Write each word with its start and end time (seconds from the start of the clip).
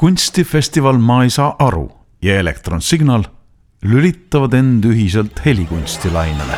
kunstifestival 0.00 0.98
Ma 0.98 1.22
ei 1.24 1.30
saa 1.30 1.56
aru 1.58 1.90
ja 2.22 2.38
Elektron 2.40 2.80
Signal 2.80 3.24
lülitavad 3.82 4.52
end 4.52 4.84
ühiselt 4.84 5.44
helikunstilainele. 5.44 6.56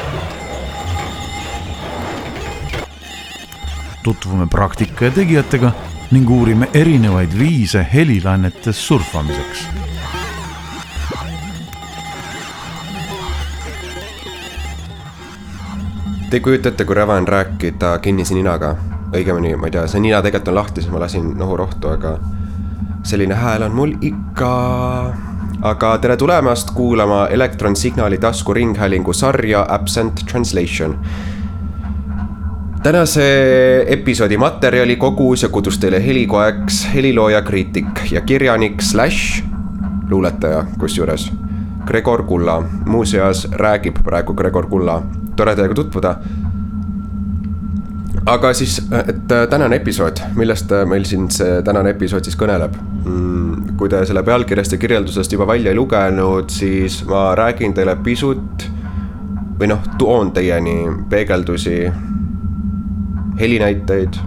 tutvume 4.05 4.47
praktika 4.47 5.05
ja 5.05 5.11
tegijatega 5.11 5.73
ning 6.11 6.31
uurime 6.31 6.69
erinevaid 6.75 7.39
viise 7.39 7.87
helilainetes 7.95 8.87
surfamiseks 8.87 9.67
Te 16.31 16.37
ei 16.37 16.41
kujuta 16.41 16.69
ette, 16.69 16.85
kui 16.85 16.95
räve 16.95 17.13
on 17.13 17.29
rääkida 17.29 17.99
kinnise 17.99 18.35
ninaga. 18.35 18.77
õigemini, 19.13 19.57
ma 19.57 19.67
ei 19.67 19.71
tea, 19.71 19.87
see 19.87 20.01
nina 20.01 20.23
tegelikult 20.23 20.49
on 20.49 20.55
lahti, 20.55 20.81
siis 20.81 20.93
ma 20.93 21.01
lasin 21.03 21.35
nohurohtu, 21.39 21.89
aga 21.89 22.15
selline 23.03 23.35
hääl 23.35 23.63
on 23.63 23.75
mul 23.75 23.93
ikka. 24.01 25.15
aga 25.63 25.99
tere 25.99 26.17
tulemast 26.17 26.71
kuulama 26.75 27.27
elektronsignaali 27.27 28.19
taskuringhäälingu 28.19 29.13
sarja 29.13 29.67
Absent 29.69 30.25
Translation. 30.31 30.99
tänase 32.83 33.85
episoodi 33.87 34.37
materjali 34.37 34.97
kogus 34.97 35.43
ja 35.43 35.49
kudus 35.49 35.79
teile 35.79 36.07
helikoeks 36.07 36.89
helilooja, 36.95 37.43
kriitik 37.43 38.13
ja 38.13 38.21
kirjanik 38.21 38.81
slaš 38.81 39.45
luuletaja 40.11 40.65
kusjuures. 40.79 41.33
Gregor 41.87 42.23
Kulla, 42.23 42.63
muuseas 42.87 43.49
räägib 43.51 43.97
praegu 44.05 44.35
Gregor 44.35 44.67
Kulla 44.67 45.03
tore 45.37 45.57
teiega 45.57 45.75
tutvuda. 45.75 46.17
Aga 48.27 48.53
siis, 48.55 48.79
et 49.09 49.33
äh, 49.33 49.47
tänane 49.51 49.77
episood, 49.81 50.21
millest 50.39 50.73
äh, 50.73 50.85
meil 50.89 51.05
siin 51.09 51.29
see 51.33 51.61
tänane 51.67 51.95
episood 51.97 52.27
siis 52.27 52.39
kõneleb 52.39 52.77
mm,? 53.05 53.77
kui 53.81 53.91
te 53.91 54.05
selle 54.07 54.23
pealkirjast 54.27 54.77
ja 54.77 54.79
kirjeldusest 54.79 55.33
juba 55.35 55.47
välja 55.49 55.73
ei 55.73 55.79
lugenud, 55.79 56.51
siis 56.53 57.01
ma 57.09 57.33
räägin 57.39 57.75
teile 57.75 57.97
pisut 58.05 58.67
või 59.59 59.73
noh, 59.73 59.83
toon 59.99 60.31
teieni 60.35 60.77
peegeldusi, 61.11 61.79
helinäiteid 63.41 64.21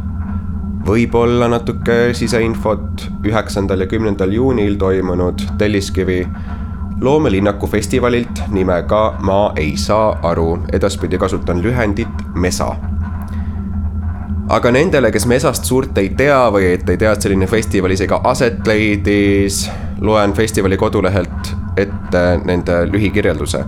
võib-olla 0.85 1.47
natuke 1.49 2.13
siseinfot 2.13 3.07
üheksandal 3.25 3.85
ja 3.85 3.88
kümnendal 3.89 4.33
juunil 4.33 4.75
toimunud 4.81 5.41
Telliskivi 5.57 6.21
loomelinnaku 7.01 7.67
festivalilt 7.67 8.43
nimega 8.53 9.17
Ma 9.25 9.39
ei 9.55 9.77
saa 9.77 10.13
aru, 10.23 10.59
edaspidi 10.73 11.17
kasutan 11.17 11.63
lühendit 11.63 12.27
MESA. 12.35 12.69
Aga 14.49 14.71
nendele, 14.71 15.11
kes 15.11 15.25
MESA-st 15.25 15.65
suurt 15.65 15.97
ei 15.97 16.09
tea 16.17 16.39
või 16.53 16.71
et 16.75 16.89
ei 16.89 16.97
tea, 17.01 17.11
et 17.15 17.21
selline 17.21 17.47
festival 17.49 17.95
isegi 17.95 18.19
aset 18.23 18.67
leidis, 18.67 19.65
loen 20.01 20.33
festivali 20.33 20.77
kodulehelt 20.77 21.53
ette 21.77 22.23
nende 22.45 22.85
lühikirjelduse. 22.91 23.66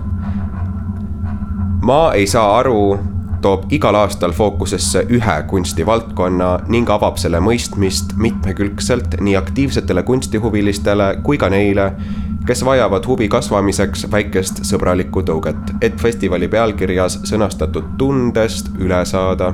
ma 1.87 2.11
ei 2.13 2.27
saa 2.27 2.57
aru 2.57 2.97
toob 3.41 3.71
igal 3.71 3.95
aastal 3.95 4.31
fookusesse 4.35 5.05
ühe 5.13 5.35
kunstivaldkonna 5.47 6.49
ning 6.73 6.89
avab 6.89 7.19
selle 7.21 7.39
mõistmist 7.43 8.15
mitmekülgselt 8.17 9.19
nii 9.21 9.35
aktiivsetele 9.39 10.03
kunstihuvilistele 10.03 11.09
kui 11.23 11.37
ka 11.37 11.49
neile, 11.53 11.91
kes 12.47 12.65
vajavad 12.65 13.07
huvi 13.07 13.29
kasvamiseks 13.31 14.07
väikest 14.11 14.63
sõbralikku 14.67 15.23
tõuget, 15.29 15.73
et 15.81 15.95
festivali 16.01 16.47
pealkirjas 16.51 17.21
sõnastatud 17.29 17.95
tundest 17.97 18.71
üle 18.79 19.03
saada. 19.05 19.53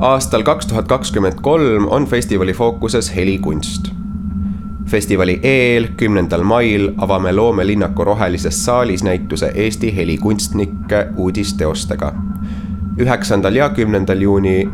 Aastal 0.00 0.42
kaks 0.42 0.66
tuhat 0.66 0.88
kakskümmend 0.88 1.40
kolm 1.42 1.86
on 1.90 2.06
festivali 2.06 2.52
fookuses 2.52 3.16
helikunst. 3.16 3.92
festivali 4.86 5.40
eel, 5.42 5.88
kümnendal 5.96 6.42
mail 6.42 6.92
avame 6.98 7.32
loomelinnaku 7.32 8.04
Rohelises 8.04 8.64
saalis 8.64 9.02
näituse 9.02 9.52
Eesti 9.54 9.96
helikunstnike 9.96 11.06
uudisteostega. 11.16 12.14
üheksandal 12.98 13.54
ja 13.54 13.68
kümnendal 13.68 14.20
juuni, 14.20 14.70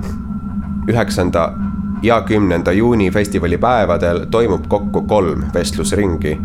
üheksanda 0.89 1.53
ja 2.03 2.21
kümnenda 2.21 2.73
juuni 2.73 3.11
festivalipäevadel 3.11 4.27
toimub 4.31 4.69
kokku 4.69 5.03
kolm 5.03 5.43
vestlusringi. 5.55 6.41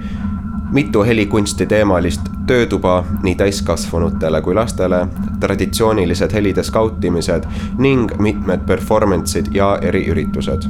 Mitu 0.72 1.04
helikunsti 1.04 1.66
teemalist 1.66 2.22
töötuba 2.48 3.04
nii 3.24 3.36
täiskasvanutele 3.36 4.42
kui 4.42 4.56
lastele, 4.56 5.08
traditsioonilised 5.40 6.34
helide 6.34 6.64
skautimised 6.64 7.44
ning 7.78 8.12
mitmed 8.20 8.66
performance'id 8.68 9.52
ja 9.56 9.78
eriüritused. 9.82 10.68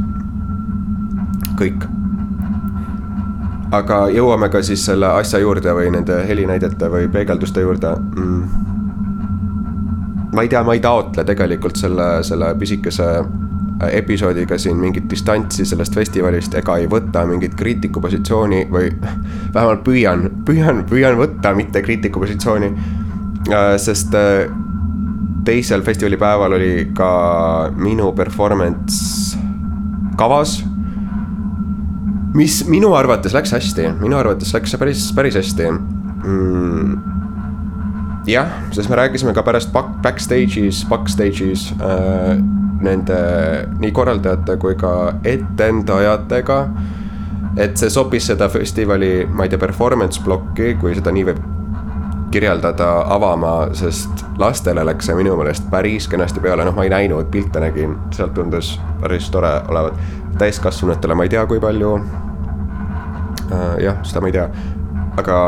kõik. 1.62 1.86
aga 3.72 4.08
jõuame 4.10 4.50
ka 4.50 4.62
siis 4.62 4.86
selle 4.86 5.08
asja 5.08 5.40
juurde 5.40 5.74
või 5.74 5.92
nende 5.92 6.28
helinäidete 6.28 6.90
või 6.92 7.08
peegelduste 7.08 7.62
juurde 7.62 7.96
mm 8.16 8.72
ma 10.34 10.42
ei 10.42 10.48
tea, 10.48 10.64
ma 10.64 10.74
ei 10.74 10.80
taotle 10.80 11.24
tegelikult 11.24 11.76
selle, 11.76 12.24
selle 12.24 12.56
pisikese 12.60 13.04
episoodiga 13.92 14.58
siin 14.62 14.78
mingit 14.80 15.08
distantsi 15.10 15.66
sellest 15.66 15.96
festivalist 15.96 16.56
ega 16.60 16.78
ei 16.82 16.88
võta 16.92 17.24
mingit 17.30 17.56
kriitiku 17.60 18.02
positsiooni 18.04 18.66
või 18.72 18.90
vähemalt 19.56 19.86
püüan, 19.86 20.28
püüan, 20.48 20.84
püüan 20.90 21.20
võtta 21.20 21.54
mitte 21.58 21.84
kriitiku 21.86 22.24
positsiooni. 22.24 22.72
Äh, 23.52 23.76
sest 23.82 24.16
äh, 24.18 24.50
teisel 25.46 25.82
festivalipäeval 25.86 26.58
oli 26.60 26.74
ka 26.98 27.12
minu 27.76 28.12
performance 28.18 29.38
kavas. 30.20 30.60
mis 32.34 32.62
minu 32.68 32.94
arvates 32.96 33.34
läks 33.36 33.52
hästi, 33.52 33.90
minu 34.00 34.16
arvates 34.16 34.54
läks 34.54 34.72
see 34.72 34.80
päris, 34.80 35.08
päris 35.16 35.36
hästi 35.36 35.72
mm 35.72 37.12
jah, 38.30 38.50
sest 38.72 38.90
me 38.90 38.96
rääkisime 38.96 39.34
ka 39.34 39.44
pärast 39.44 39.72
back, 39.74 39.90
backstage'is, 40.04 40.84
backstage'is 40.90 41.72
äh, 41.82 42.38
nende 42.82 43.18
nii 43.80 43.92
korraldajate 43.92 44.58
kui 44.62 44.76
ka 44.80 45.14
etendajatega. 45.24 46.60
et 47.58 47.76
see 47.78 47.90
sobis 47.92 48.30
seda 48.32 48.48
festivali, 48.50 49.26
ma 49.28 49.44
ei 49.44 49.50
tea, 49.52 49.60
performance 49.60 50.22
plokki, 50.24 50.76
kui 50.80 50.94
seda 50.96 51.12
nii 51.12 51.26
võib 51.28 51.42
kirjeldada, 52.32 52.88
avama, 53.12 53.74
sest 53.76 54.24
lastele 54.40 54.86
läks 54.88 55.10
see 55.10 55.18
minu 55.18 55.36
meelest 55.36 55.68
päris 55.72 56.08
kenasti 56.08 56.40
peale, 56.40 56.64
noh, 56.64 56.76
ma 56.76 56.86
ei 56.88 56.94
näinud, 56.94 57.28
pilte 57.32 57.60
nägin, 57.60 57.98
sealt 58.16 58.34
tundus 58.38 58.78
päris 59.02 59.30
tore 59.34 59.52
olevat. 59.68 60.00
täiskasvanutele 60.40 61.16
ma 61.16 61.28
ei 61.28 61.30
tea, 61.30 61.46
kui 61.46 61.60
palju. 61.60 61.96
Äh, 63.52 63.82
jah, 63.84 64.00
seda 64.08 64.22
ma 64.24 64.32
ei 64.32 64.38
tea, 64.38 64.48
aga 65.20 65.40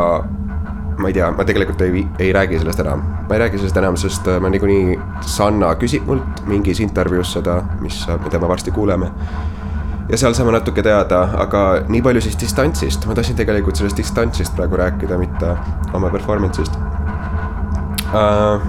ma 0.98 1.08
ei 1.10 1.14
tea, 1.14 1.32
ma 1.32 1.46
tegelikult 1.48 1.82
ei, 1.82 2.06
ei 2.20 2.34
räägi 2.34 2.60
sellest 2.60 2.80
enam. 2.84 3.02
ma 3.30 3.36
ei 3.36 3.40
räägi 3.46 3.58
sellest 3.58 3.78
enam, 3.78 3.98
sest 3.98 4.28
äh, 4.28 4.40
ma 4.40 4.52
niikuinii, 4.54 5.00
Sanna 5.22 5.74
küsib 5.80 6.08
mult 6.10 6.46
mingis 6.48 6.80
intervjuus 6.84 7.34
seda, 7.38 7.62
mis, 7.82 8.04
mida 8.24 8.40
me 8.40 8.48
varsti 8.48 8.72
kuuleme. 8.72 9.12
ja 10.10 10.18
seal 10.18 10.34
saame 10.34 10.52
natuke 10.56 10.84
teada, 10.84 11.24
aga 11.46 11.64
nii 11.88 12.02
palju 12.02 12.22
siis 12.22 12.40
distantsist, 12.40 13.08
ma 13.08 13.16
tahtsin 13.18 13.40
tegelikult 13.40 13.80
sellest 13.80 13.98
distantsist 13.98 14.56
praegu 14.56 14.80
rääkida, 14.82 15.18
mitte 15.18 15.56
oma 15.94 16.10
performance'ist 16.14 16.80
uh, 18.14 18.60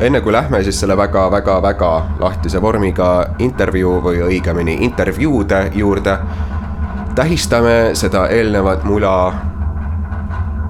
enne 0.00 0.20
kui 0.20 0.32
lähme 0.32 0.62
siis 0.62 0.80
selle 0.80 0.96
väga-väga-väga 0.96 1.90
lahtise 2.20 2.60
vormiga 2.62 3.10
intervjuu 3.38 3.98
või 4.04 4.22
õigemini 4.28 4.78
intervjuude 4.84 5.60
juurde, 5.74 6.18
tähistame 7.16 7.76
seda 7.96 8.26
eelnevat 8.28 8.84
mula 8.84 9.16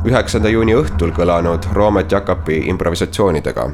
üheksanda 0.06 0.48
juuni 0.48 0.74
õhtul 0.78 1.10
kõlanud 1.10 1.66
Roomet 1.74 2.12
Jakobi 2.12 2.60
improvisatsioonidega 2.70 3.66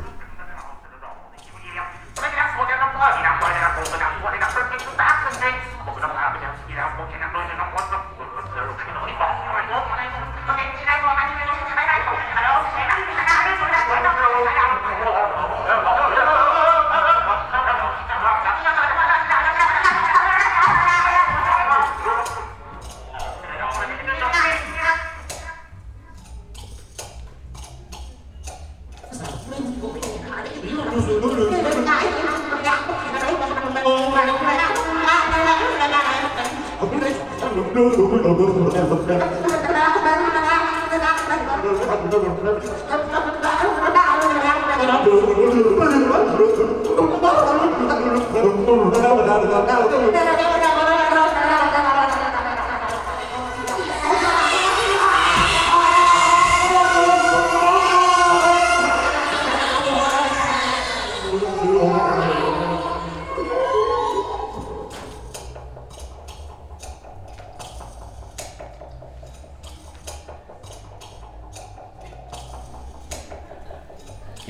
no, 41.96 42.08
no, 42.08 42.34
no, 42.42 42.52
no, 42.52 43.11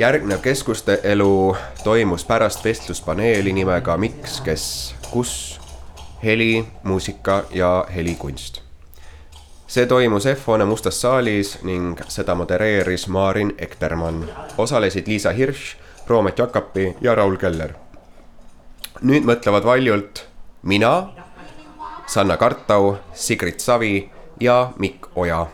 järgnev 0.03 0.39
keskuste 0.39 1.01
elu 1.03 1.57
toimus 1.85 2.25
pärast 2.25 2.65
vestluspaneeli 2.65 3.53
nimega 3.53 3.97
Miks, 3.97 4.41
kes, 4.41 4.95
kus, 5.11 5.61
heli, 6.23 6.67
muusika 6.83 7.45
ja 7.51 7.87
helikunst. 7.95 8.61
see 9.67 9.87
toimus 9.87 10.27
F-hoone 10.27 10.65
mustas 10.65 11.01
saalis 11.01 11.59
ning 11.63 12.01
seda 12.09 12.35
modereeris 12.35 13.07
Marin 13.09 13.55
Ektermann. 13.59 14.29
osalesid 14.59 15.07
Liisa 15.07 15.31
Hirš, 15.31 15.77
Roomet 16.07 16.39
Jakapi 16.39 16.97
ja 17.01 17.15
Raul 17.15 17.37
Keller. 17.37 17.73
nüüd 19.03 19.23
mõtlevad 19.23 19.65
valjult 19.65 20.27
mina, 20.63 21.09
Sanna 22.07 22.37
Kartau, 22.37 22.97
Sigrid 23.15 23.59
Savi 23.61 24.11
ja 24.41 24.73
Mikk 24.79 25.07
Oja 25.15 25.47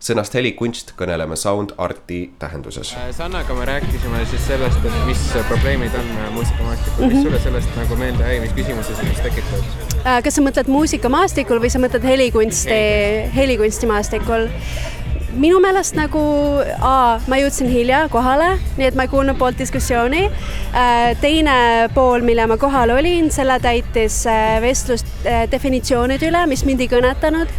sõnast 0.00 0.34
helikunst 0.34 0.94
kõneleme 0.96 1.36
sound 1.36 1.74
arti 1.78 2.22
tähenduses. 2.40 2.94
Sannaga 3.16 3.54
me 3.54 3.66
rääkisime 3.68 4.22
siis 4.30 4.46
sellest, 4.48 4.84
et 4.84 5.00
mis 5.08 5.24
probleemid 5.48 5.96
on 5.98 6.08
muusikamaastikul 6.36 7.04
mm, 7.04 7.10
-hmm. 7.10 7.14
mis 7.14 7.22
sulle 7.22 7.40
sellest 7.40 7.76
nagu 7.76 7.96
meelde 7.96 8.30
jäi, 8.32 8.40
mis 8.40 8.54
küsimusi 8.56 8.96
sellest 8.96 9.22
tekitab? 9.22 9.90
kas 10.24 10.34
sa 10.34 10.42
mõtled 10.42 10.72
muusikamaastikul 10.72 11.60
või 11.60 11.70
sa 11.70 11.82
mõtled 11.82 12.06
helikunsti, 12.12 12.80
helikunstimaastikul? 13.36 14.48
Minu 15.38 15.60
meelest 15.62 15.94
nagu, 15.94 16.20
ma 17.30 17.38
jõudsin 17.38 17.68
hilja 17.70 18.02
kohale, 18.10 18.56
nii 18.78 18.88
et 18.88 18.96
ma 18.98 19.06
ei 19.06 19.10
kuulnud 19.12 19.38
poolt 19.38 19.58
diskussiooni. 19.60 20.24
Äh, 20.74 21.12
teine 21.22 21.54
pool, 21.94 22.24
mille 22.26 22.46
ma 22.50 22.56
kohal 22.60 22.90
olin, 22.96 23.30
selle 23.34 23.58
täitis 23.62 24.20
äh, 24.30 24.58
vestlus 24.62 25.04
äh, 25.22 25.44
definitsioonide 25.50 26.30
üle, 26.30 26.42
mis 26.50 26.64
mind 26.66 26.84
ei 26.84 26.90
kõnetanud. 26.90 27.56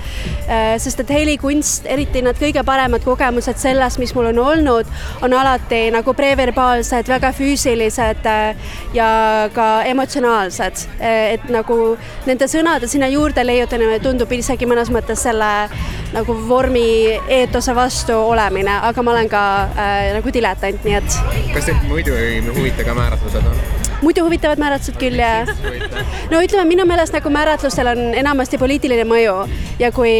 sest 0.81 0.99
et 0.99 1.11
helikunst, 1.13 1.85
eriti 1.87 2.19
need 2.25 2.35
kõige 2.35 2.63
paremad 2.67 3.03
kogemused 3.05 3.55
sellest, 3.61 3.99
mis 4.01 4.11
mul 4.15 4.27
on 4.33 4.39
olnud, 4.41 4.89
on 5.23 5.33
alati 5.37 5.85
nagu 5.93 6.11
preverbaalsed, 6.17 7.07
väga 7.07 7.29
füüsilised 7.35 8.27
ja 8.97 9.07
ka 9.55 9.67
emotsionaalsed. 9.87 10.83
et 10.99 11.47
nagu 11.53 11.77
nende 12.25 12.49
sõnade 12.51 12.89
sinna 12.91 13.07
juurde 13.07 13.45
leiutamine 13.45 13.99
tundub 14.03 14.31
isegi 14.35 14.67
mõnes 14.67 14.91
mõttes 14.91 15.23
selle 15.23 15.51
nagu 16.11 16.35
vormi 16.49 16.83
eetose 17.31 17.60
tegevuse 17.61 17.75
vastu 17.75 18.13
olemine, 18.13 18.73
aga 18.81 19.03
ma 19.03 19.11
olen 19.11 19.29
ka 19.29 19.41
äh, 19.77 20.13
nagu 20.15 20.31
diletant, 20.33 20.81
nii 20.83 20.95
et. 20.97 21.17
kas 21.53 21.67
teid 21.67 21.83
muidu 21.85 22.15
ei 22.17 22.39
huvita 22.41 22.83
ka 22.83 22.95
määratlused? 22.97 23.45
muidu 24.01 24.23
huvitavad 24.25 24.57
määratlused 24.57 24.97
küll 24.97 25.19
ja. 25.21 25.45
no 26.31 26.41
ütleme, 26.41 26.65
minu 26.65 26.87
meelest 26.89 27.13
nagu 27.13 27.29
määratlustel 27.29 27.91
on 27.93 28.01
enamasti 28.17 28.57
poliitiline 28.57 29.05
mõju 29.05 29.35
ja 29.79 29.91
kui 29.93 30.13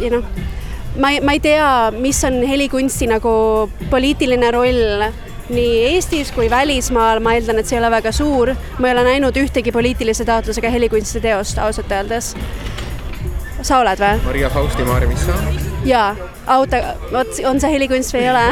ja 0.00 0.10
noh, 0.10 0.26
ma 0.98 1.12
ei, 1.14 1.20
ma 1.22 1.36
ei 1.36 1.42
tea, 1.44 1.92
mis 1.94 2.18
on 2.26 2.40
helikunsti 2.42 3.06
nagu 3.12 3.34
poliitiline 3.92 4.50
roll 4.50 5.06
nii 5.52 5.78
Eestis 5.92 6.32
kui 6.34 6.48
välismaal, 6.50 7.22
ma 7.22 7.36
eeldan, 7.36 7.60
et 7.60 7.68
see 7.68 7.78
ei 7.78 7.84
ole 7.84 7.94
väga 7.94 8.10
suur. 8.14 8.56
ma 8.78 8.88
ei 8.88 8.96
ole 8.96 9.06
näinud 9.06 9.38
ühtegi 9.38 9.70
poliitilise 9.74 10.26
taotlusega 10.26 10.70
helikunsti 10.74 11.22
teost 11.22 11.62
ausalt 11.62 11.94
öeldes. 11.94 12.34
Sa 13.66 13.82
oled 13.82 14.02
või? 14.02 14.18
Maria 14.26 14.50
Fausti 14.50 14.82
Maarja-Missa 14.86 15.34
jaa, 15.84 16.16
auto, 16.46 16.76
vot 17.12 17.28
on 17.48 17.60
see 17.60 17.72
helikunst 17.74 18.14
või 18.14 18.22
ei 18.26 18.30
ole 18.30 18.44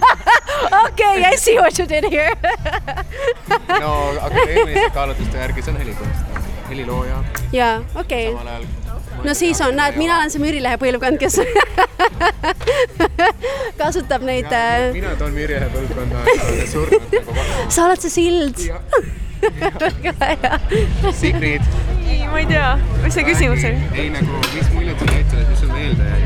okei, 0.86 1.24
I 1.32 1.36
see 1.40 1.56
what 1.58 1.78
you 1.78 1.86
did 1.88 2.04
here 2.10 2.34
no 3.84 3.92
akadeemiliste 4.20 4.90
kaalutluste 4.94 5.36
järgi 5.42 5.60
see 5.66 5.74
on 5.74 5.80
helikunst, 5.82 6.20
helilooja. 6.70 7.18
jaa, 7.52 7.74
okei 7.94 8.34
okay. 8.34 8.66
no 9.24 9.34
siis 9.34 9.60
on, 9.66 9.76
näed, 9.78 9.94
mina 10.00 10.18
olen 10.20 10.30
see 10.34 10.42
Müürilehe 10.42 10.76
põlvkond, 10.82 11.16
kes 11.22 11.34
kasutab 13.80 14.22
neid. 14.26 14.50
Äh, 14.52 14.92
mina 14.94 15.14
toon 15.20 15.32
Müürilehe 15.34 15.68
põlvkonda 15.74 16.18
surnud 16.70 17.04
nagu 17.18 17.30
sa 17.68 17.80
oled 17.88 18.00
see 18.06 18.14
sild. 18.14 18.56
väga 19.44 20.12
hea. 20.20 20.52
Sigrid. 21.12 21.62
Ei, 22.14 22.26
ma 22.30 22.38
ei 22.38 22.46
tea, 22.46 22.72
mis 23.02 23.14
see 23.16 23.24
küsimus 23.26 23.64
oli? 23.66 23.92
ei 23.98 24.10
nagu, 24.14 24.40
mis 24.54 24.68
muljed 24.74 24.98
sulle 25.00 25.14
jäid 25.18 25.30
sellest, 25.32 25.48
mis 25.50 25.62
sul 25.62 25.72
meelde 25.74 26.10
jäi? 26.10 26.20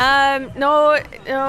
Ähm, 0.00 0.46
no, 0.60 0.70
no 1.28 1.42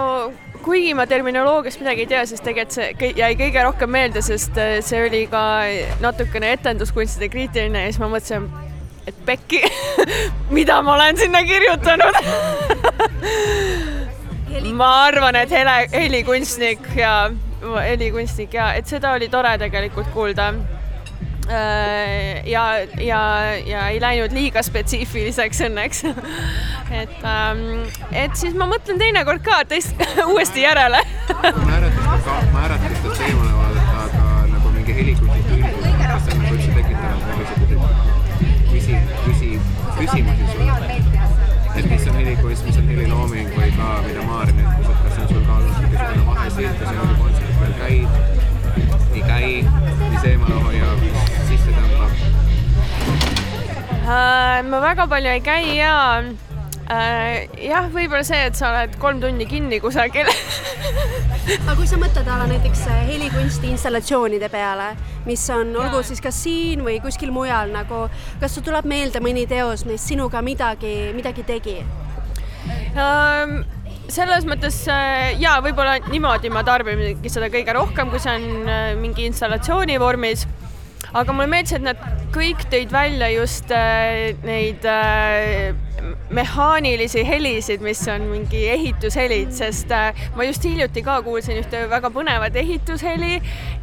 kuigi 0.66 0.92
ma 0.98 1.06
terminoloogiast 1.10 1.80
midagi 1.82 2.06
ei 2.06 2.10
tea, 2.12 2.26
siis 2.30 2.44
tegelikult 2.44 2.76
see 2.76 3.14
jäi 3.18 3.32
kõige 3.40 3.64
rohkem 3.66 3.94
meelde, 3.96 4.24
sest 4.26 4.60
äh, 4.60 4.80
see 4.86 5.06
oli 5.08 5.24
ka 5.32 5.44
natukene 6.04 6.52
etenduskunstide 6.58 7.32
kriitiline 7.32 7.86
ja 7.86 7.94
siis 7.94 8.02
ma 8.04 8.12
mõtlesin, 8.12 8.50
et 9.08 9.24
pekki 9.26 9.64
mida 10.58 10.82
ma 10.86 10.98
olen 10.98 11.22
sinna 11.22 11.44
kirjutanud? 11.48 12.20
Ma 14.76 14.88
arvan, 15.06 15.36
et 15.40 15.52
hele, 15.56 15.74
helikunstnik 15.94 16.84
ja 16.98 17.32
helikunstnik 17.62 18.54
ja 18.54 18.74
et 18.76 18.90
seda 18.90 19.14
oli 19.16 19.30
tore 19.32 19.56
tegelikult 19.62 20.12
kuulda 20.14 20.52
ja, 21.48 22.64
ja, 23.02 23.22
ja 23.66 23.88
ei 23.90 24.02
läinud 24.02 24.34
liiga 24.36 24.64
spetsiifiliseks 24.64 25.62
õnneks. 25.68 26.04
Et, 26.92 27.22
ähm, 27.24 27.86
et 28.12 28.34
siis 28.36 28.52
ma 28.60 28.66
mõtlen 28.68 28.98
teinekord 29.00 29.40
ka 29.46 29.62
tõesti 29.64 30.08
uuesti 30.34 30.66
järele. 30.66 31.00
Määratluste 31.32 33.14
teemale 33.16 33.54
vaadata, 33.56 34.02
aga 34.10 34.24
nagu 34.52 34.74
mingi 34.76 34.98
helikunsti 34.98 35.40
üldine, 35.40 35.61
kas 35.61 35.61
ma 54.72 54.80
väga 54.80 55.04
palju 55.12 55.32
ei 55.34 55.42
käi 55.44 55.64
ja 55.76 55.96
uh, 56.24 57.38
jah, 57.60 57.90
võib-olla 57.92 58.24
see, 58.24 58.40
et 58.48 58.56
sa 58.56 58.70
oled 58.70 58.94
kolm 59.02 59.20
tundi 59.24 59.48
kinni 59.50 59.82
kusagil. 59.84 60.30
Aga 61.66 61.76
kui 61.76 61.90
sa 61.90 62.00
mõtled 62.00 62.30
ala 62.30 62.46
näiteks 62.48 62.86
äh, 62.88 63.02
helikunsti 63.10 63.72
installatsioonide 63.74 64.48
peale, 64.54 64.94
mis 65.28 65.44
on, 65.52 65.74
olgu 65.76 66.04
siis 66.08 66.24
kas 66.24 66.40
siin 66.46 66.86
või 66.86 67.02
kuskil 67.04 67.34
mujal 67.36 67.74
nagu, 67.74 68.06
kas 68.40 68.56
sul 68.56 68.64
tuleb 68.68 68.88
meelde 68.88 69.20
mõni 69.24 69.44
teos, 69.50 69.84
mis 69.90 70.08
sinuga 70.08 70.44
midagi, 70.46 70.96
midagi 71.18 71.48
tegi? 71.48 71.78
Um,? 72.96 73.62
selles 74.12 74.44
mõttes 74.44 74.76
jaa, 75.40 75.54
võib-olla 75.64 75.94
niimoodi 76.10 76.50
ma 76.52 76.66
tarbingi 76.68 77.30
seda 77.32 77.48
kõige 77.54 77.72
rohkem, 77.78 78.10
kui 78.12 78.20
see 78.20 78.34
on 78.34 78.98
mingi 79.00 79.24
installatsiooni 79.30 79.96
vormis 80.02 80.44
aga 81.14 81.34
mulle 81.36 81.50
meeldis, 81.52 81.76
et 81.78 81.86
nad 81.86 82.02
kõik 82.36 82.68
tõid 82.72 82.92
välja 82.94 83.32
just 83.34 83.72
äh, 83.76 84.32
neid 84.48 84.86
äh, 84.88 85.74
mehaanilisi 86.32 87.24
helisid, 87.28 87.82
mis 87.84 88.02
on 88.10 88.24
mingi 88.32 88.62
ehitushelid, 88.72 89.52
sest 89.56 89.92
äh, 89.92 90.22
ma 90.38 90.46
just 90.48 90.64
hiljuti 90.66 91.04
ka 91.06 91.18
kuulsin 91.26 91.60
ühte 91.60 91.84
väga 91.92 92.12
põnevat 92.14 92.56
ehitusheli 92.62 93.34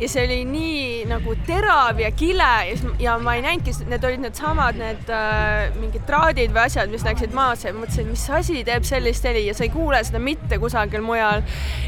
ja 0.01 0.09
see 0.09 0.25
oli 0.25 0.39
nii 0.49 0.87
nagu 1.11 1.37
terav 1.49 2.01
ja 2.01 2.11
kile 2.17 2.49
ja, 2.71 2.79
ja 3.03 3.19
ma 3.23 3.37
ei 3.37 3.45
näinudki, 3.45 3.77
need 3.91 4.09
olid 4.09 4.25
needsamad 4.25 4.81
need 4.81 5.13
äh, 5.13 5.69
mingid 5.79 6.09
traadid 6.09 6.55
või 6.57 6.65
asjad, 6.65 6.91
mis 6.93 7.05
läksid 7.07 7.37
maasse 7.37 7.71
ja 7.71 7.77
mõtlesin, 7.77 8.09
mis 8.11 8.25
asi 8.41 8.65
teeb 8.67 8.89
sellist 8.89 9.29
heli 9.29 9.45
ja 9.51 9.57
sa 9.57 9.67
ei 9.69 9.75
kuule 9.75 10.01
seda 10.07 10.23
mitte 10.23 10.61
kusagil 10.63 11.05
mujal. 11.05 11.45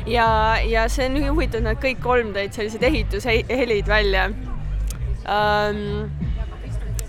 ja, 0.07 0.29
ja 0.69 0.87
see 0.93 1.09
on 1.09 1.19
huvitav, 1.31 1.65
nad 1.65 1.81
kõik 1.81 2.05
kolm 2.05 2.35
tõid 2.37 2.57
sellised 2.57 2.85
ehitushelid 2.91 3.89
välja 3.89 4.29
ähm, 5.31 6.11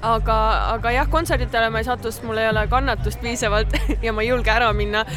aga, 0.01 0.37
aga 0.75 0.93
jah, 0.95 1.09
kontserditele 1.09 1.69
ma 1.73 1.81
ei 1.81 1.87
satu, 1.87 2.11
sest 2.11 2.25
mul 2.25 2.39
ei 2.41 2.49
ole 2.49 2.65
kannatust 2.71 3.21
piisavalt 3.23 3.75
ja 4.05 4.13
ma 4.13 4.25
ei 4.25 4.31
julge 4.31 4.53
ära 4.53 4.71
minna. 4.73 5.05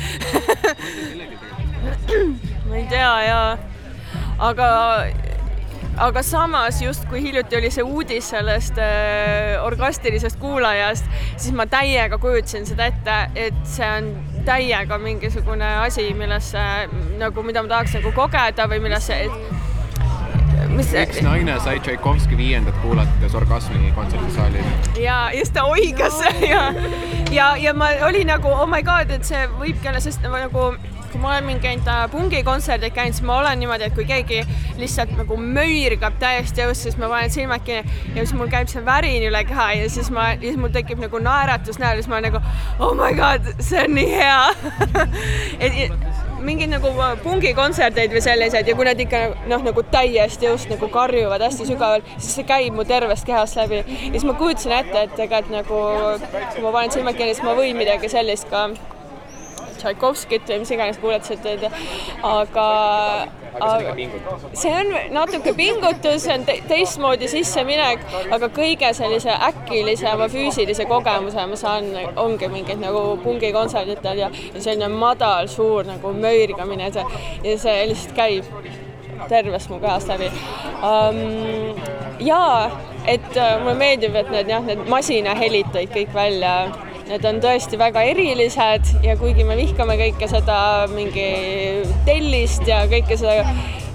Ma 2.64 2.78
ei 2.78 2.86
tea 2.88 3.08
ja, 3.26 3.40
aga, 4.40 4.68
aga 6.00 6.22
samas 6.24 6.78
justkui 6.80 7.20
hiljuti 7.26 7.58
oli 7.58 7.70
see 7.70 7.84
uudis 7.84 8.30
sellest 8.32 8.80
äh, 8.80 9.60
orgastilisest 9.62 10.40
kuulajast, 10.40 11.04
siis 11.36 11.52
ma 11.54 11.66
täiega 11.68 12.16
kujutasin 12.18 12.64
seda 12.66 12.88
ette, 12.88 13.18
et 13.36 13.60
see 13.68 13.90
on 13.98 14.08
täiega 14.48 14.96
mingisugune 15.02 15.68
asi, 15.84 16.08
millesse 16.16 16.64
nagu, 17.20 17.44
mida 17.44 17.62
ma 17.62 17.74
tahaks 17.76 17.98
nagu 18.00 18.14
kogeda 18.16 18.64
või 18.72 18.80
millesse, 18.88 19.20
et 19.28 19.63
mis 20.74 20.90
üks 20.98 21.20
naine 21.22 21.54
sai 21.62 21.78
Tšaikovski 21.80 22.36
viiendat 22.38 22.76
kuulates 22.82 23.34
orgasmi 23.34 23.92
kontserdisaalil. 23.94 24.72
ja 25.00 25.30
just 25.34 25.54
ta 25.54 25.64
oigas 25.70 26.18
ja, 26.52 26.66
ja, 27.30 27.54
ja 27.56 27.74
ma 27.74 27.92
olin 28.08 28.26
nagu 28.32 28.48
oh 28.48 28.66
my 28.70 28.82
god, 28.82 29.10
et 29.14 29.24
see 29.28 29.46
võibki 29.60 29.90
olla, 29.90 30.02
sest 30.02 30.26
nagu 30.26 30.72
kui 31.14 31.22
ma 31.22 31.30
olen 31.30 31.44
mingeid 31.46 31.86
äh, 31.86 32.00
pungikontserdil 32.10 32.90
käinud, 32.90 33.14
siis 33.14 33.26
ma 33.26 33.36
olen 33.38 33.60
niimoodi, 33.62 33.86
et 33.86 33.94
kui 33.94 34.02
keegi 34.08 34.40
lihtsalt 34.80 35.12
nagu 35.14 35.36
möirgab 35.38 36.16
täiesti 36.18 36.64
õhus, 36.64 36.82
siis 36.82 36.98
ma 36.98 37.06
panen 37.12 37.30
silmad 37.30 37.62
kinni 37.62 38.00
ja 38.16 38.24
siis 38.24 38.34
mul 38.34 38.50
käib 38.50 38.70
see 38.72 38.82
värin 38.82 39.22
üle 39.28 39.44
keha 39.46 39.68
ja 39.78 39.92
siis 39.94 40.10
ma, 40.10 40.32
siis 40.42 40.58
mul 40.58 40.74
tekib 40.74 40.98
nagu 41.04 41.22
naeratus 41.22 41.78
näol 41.78 42.00
ja 42.00 42.02
siis 42.02 42.10
ma 42.10 42.18
olen 42.18 42.32
nagu 42.32 42.42
oh 42.82 42.98
my 42.98 43.14
god, 43.14 43.46
see 43.62 43.84
on 43.84 43.94
nii 43.94 44.10
hea 44.10 44.42
et 45.68 45.94
mingeid 46.44 46.72
nagu 46.72 46.90
pungikontserteid 47.24 48.12
või 48.14 48.22
selliseid 48.24 48.68
ja 48.68 48.76
kui 48.76 48.86
nad 48.88 49.00
ikka 49.00 49.20
noh, 49.50 49.62
nagu 49.64 49.84
täiesti 49.92 50.48
just 50.48 50.70
nagu 50.72 50.88
karjuvad 50.92 51.44
hästi 51.44 51.68
sügavalt, 51.68 52.08
siis 52.16 52.38
see 52.38 52.48
käib 52.48 52.76
mu 52.76 52.86
tervest 52.88 53.26
kehast 53.28 53.58
läbi. 53.60 53.82
ja 53.84 54.12
siis 54.12 54.26
ma 54.28 54.36
kujutasin 54.40 54.76
ette, 54.78 55.06
et 55.08 55.22
ega, 55.26 55.40
et 55.42 55.52
nagu 55.52 55.84
kui 56.54 56.66
ma 56.66 56.74
panen 56.74 56.94
silmad 56.94 57.18
kinni, 57.18 57.36
siis 57.36 57.46
ma 57.46 57.56
võin 57.58 57.78
midagi 57.78 58.12
sellist 58.12 58.50
ka 58.50 58.68
Tšaikovskit 59.78 60.48
või 60.48 60.62
mis 60.62 60.70
iganes 60.72 61.00
kuuletasid, 61.02 61.44
aga 61.44 61.72
aga 62.24 62.68
see 64.54 64.72
on 64.74 64.92
natuke 65.14 65.54
pingutus, 65.56 66.24
see 66.24 66.34
on 66.34 66.46
te 66.46 66.56
teistmoodi 66.68 67.28
sisseminek, 67.30 68.02
aga 68.34 68.48
kõige 68.54 68.90
sellise 68.96 69.34
äkilisema 69.48 70.28
füüsilise 70.32 70.86
kogemuse 70.90 71.46
ma 71.50 71.58
saan, 71.58 71.90
ongi 72.20 72.48
mingid 72.52 72.82
nagu 72.82 73.04
pungikontserdid 73.24 74.04
ja, 74.04 74.30
ja 74.30 74.60
selline 74.60 74.88
madal, 74.92 75.48
suur 75.50 75.86
nagu 75.88 76.14
möirgamine 76.18 76.90
see, 76.94 77.04
ja 77.44 77.58
see 77.60 77.76
lihtsalt 77.90 78.16
käib 78.18 78.50
tervest 79.28 79.70
mu 79.70 79.78
kehast 79.82 80.10
läbi 80.10 80.30
um,. 80.82 81.78
ja 82.20 82.70
et 83.06 83.36
uh, 83.36 83.60
mulle 83.60 83.76
meeldib, 83.78 84.16
et 84.16 84.30
need 84.32 84.50
jah, 84.50 84.64
need 84.64 84.86
masinahelid 84.90 85.70
tõid 85.74 85.92
kõik 85.94 86.14
välja 86.16 86.54
need 87.08 87.24
on 87.28 87.40
tõesti 87.44 87.78
väga 87.80 88.04
erilised 88.14 88.92
ja 89.04 89.16
kuigi 89.20 89.44
me 89.46 89.56
vihkame 89.60 89.96
kõike 90.00 90.28
seda 90.30 90.58
mingi 90.92 91.30
tellist 92.08 92.64
ja 92.68 92.84
kõike 92.90 93.18
seda, 93.20 93.42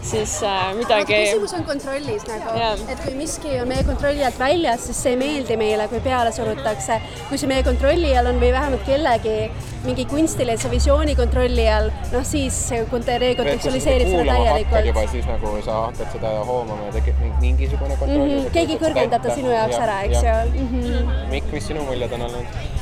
siis 0.10 0.36
äh, 0.46 0.70
midagi. 0.78 1.13
küsimus 1.13 1.54
on 1.58 1.66
kontrollis 1.68 2.24
nagu 2.30 2.54
yeah., 2.58 2.84
et 2.92 3.01
kui 3.04 3.16
miski 3.18 3.56
on 3.62 3.68
meie 3.70 3.84
kontrolli 3.88 4.24
alt 4.25 4.39
väljas, 4.39 4.86
siis 4.88 5.01
see 5.04 5.16
ei 5.16 5.20
meeldi 5.20 5.58
meile, 5.60 5.88
kui 5.92 6.01
peale 6.06 6.32
surutakse. 6.36 7.00
kui 7.30 7.42
see 7.42 7.50
meie 7.50 7.66
kontrolli 7.66 8.13
all 8.18 8.32
on 8.32 8.39
või 8.42 8.54
vähemalt 8.56 8.86
kellegi 8.88 9.38
mingi 9.86 10.06
kunstilise 10.12 10.72
visiooni 10.72 11.16
kontrolli 11.20 11.68
all, 11.72 11.92
noh 12.13 12.25
siis 12.28 12.58
see 12.70 12.82
rekontekstualiseerib 12.86 14.12
seda 14.13 14.25
täielikult. 14.34 14.89
juba 14.92 15.06
siis 15.13 15.30
nagu 15.30 15.56
sa 15.66 15.80
hakkad 15.88 16.18
seda 16.18 16.36
hoomama 16.51 16.89
ja 16.89 16.98
tekib 17.00 17.24
mingisugune 17.42 17.98
kontroll 17.98 18.25
mm. 18.25 18.36
-hmm. 18.36 18.51
keegi 18.60 18.78
kõrgendab 18.82 19.25
ta 19.25 19.36
sinu 19.36 19.54
jaoks 19.56 19.78
ja, 19.78 19.86
ära, 19.88 20.01
eks 20.10 20.22
ju 20.24 20.38
mm 20.66 20.70
-hmm.. 20.75 21.16
Mikk, 21.34 21.51
mis 21.58 21.74
sinu 21.74 21.88
muljed 21.89 22.13
on 22.20 22.30
olnud? 22.30 22.78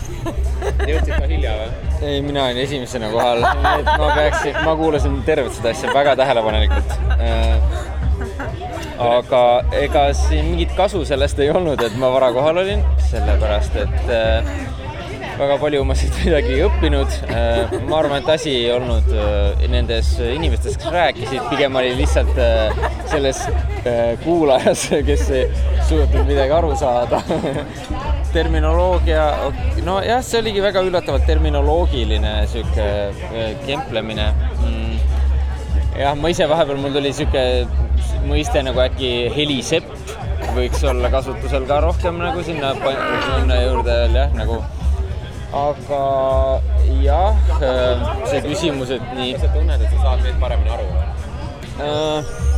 Jõudsid 0.87 1.13
ka 1.13 1.25
hilja 1.27 1.53
või? 1.59 1.87
ei, 2.01 2.21
mina 2.21 2.45
olin 2.45 2.61
esimesena 2.61 3.09
kohal, 3.11 3.43
et 3.43 3.91
ma 3.99 4.09
peaksin, 4.15 4.57
ma 4.65 4.75
kuulasin 4.79 5.21
tervet 5.27 5.55
seda 5.57 5.73
asja 5.73 5.93
väga 5.93 6.15
tähelepanelikult. 6.19 6.97
aga 9.07 9.43
ega 9.77 10.07
siin 10.17 10.51
mingit 10.51 10.73
kasu 10.77 11.03
sellest 11.05 11.39
ei 11.43 11.51
olnud, 11.53 11.81
et 11.83 11.95
ma 12.01 12.11
vara 12.13 12.31
kohal 12.35 12.63
olin, 12.63 12.83
sellepärast 13.09 13.77
et 13.83 14.11
äh, 14.13 14.51
väga 15.37 15.57
palju 15.61 15.83
ma 15.85 15.95
siit 15.97 16.17
midagi 16.23 16.55
ei 16.55 16.63
õppinud. 16.65 17.17
Äh, 17.29 17.75
ma 17.89 17.99
arvan, 18.01 18.21
et 18.21 18.31
asi 18.33 18.53
ei 18.63 18.71
olnud 18.73 19.09
äh, 19.13 19.67
nendes 19.69 20.15
inimestes, 20.25 20.77
kes 20.81 20.93
rääkisid, 20.93 21.41
pigem 21.51 21.77
oli 21.77 21.93
lihtsalt 21.99 22.37
selles 23.07 23.43
kuulajas, 24.25 24.89
kes 25.07 25.29
ei 25.31 25.49
suutnud 25.87 26.25
midagi 26.27 26.57
aru 26.57 26.73
saada 26.77 27.21
terminoloogia, 28.33 29.23
nojah, 29.85 30.21
see 30.25 30.41
oligi 30.41 30.63
väga 30.63 30.83
üllatavalt 30.87 31.27
terminoloogiline 31.29 32.33
sihuke 32.51 32.87
äh, 33.11 33.51
kemplemine 33.65 34.29
mm.. 34.31 34.95
jah, 35.99 36.15
ma 36.19 36.31
ise 36.33 36.47
vahepeal, 36.49 36.79
mul 36.81 36.95
tuli 36.95 37.13
sihuke 37.15 37.43
mõiste 38.27 38.63
nagu 38.65 38.81
äkki 38.83 39.11
helisepp 39.35 40.15
võiks 40.57 40.83
olla 40.89 41.11
kasutusel 41.13 41.67
ka 41.69 41.79
rohkem 41.85 42.19
nagu 42.21 42.43
sinna, 42.45 42.73
sinna 42.77 43.61
juurde 43.61 43.97
veel 44.03 44.19
jah, 44.21 44.35
nagu. 44.37 44.59
aga 45.57 46.03
jah, 47.03 47.47
äh, 47.61 48.05
see 48.27 48.43
küsimus, 48.49 48.91
et 48.97 49.15
nii. 49.17 49.33
sa 49.39 49.53
tunned, 49.55 49.81
et 49.81 49.95
sa 49.95 50.03
saad 50.03 50.25
meist 50.25 50.39
paremini 50.43 50.75
aru 50.75 50.87
uh,? 51.87 52.56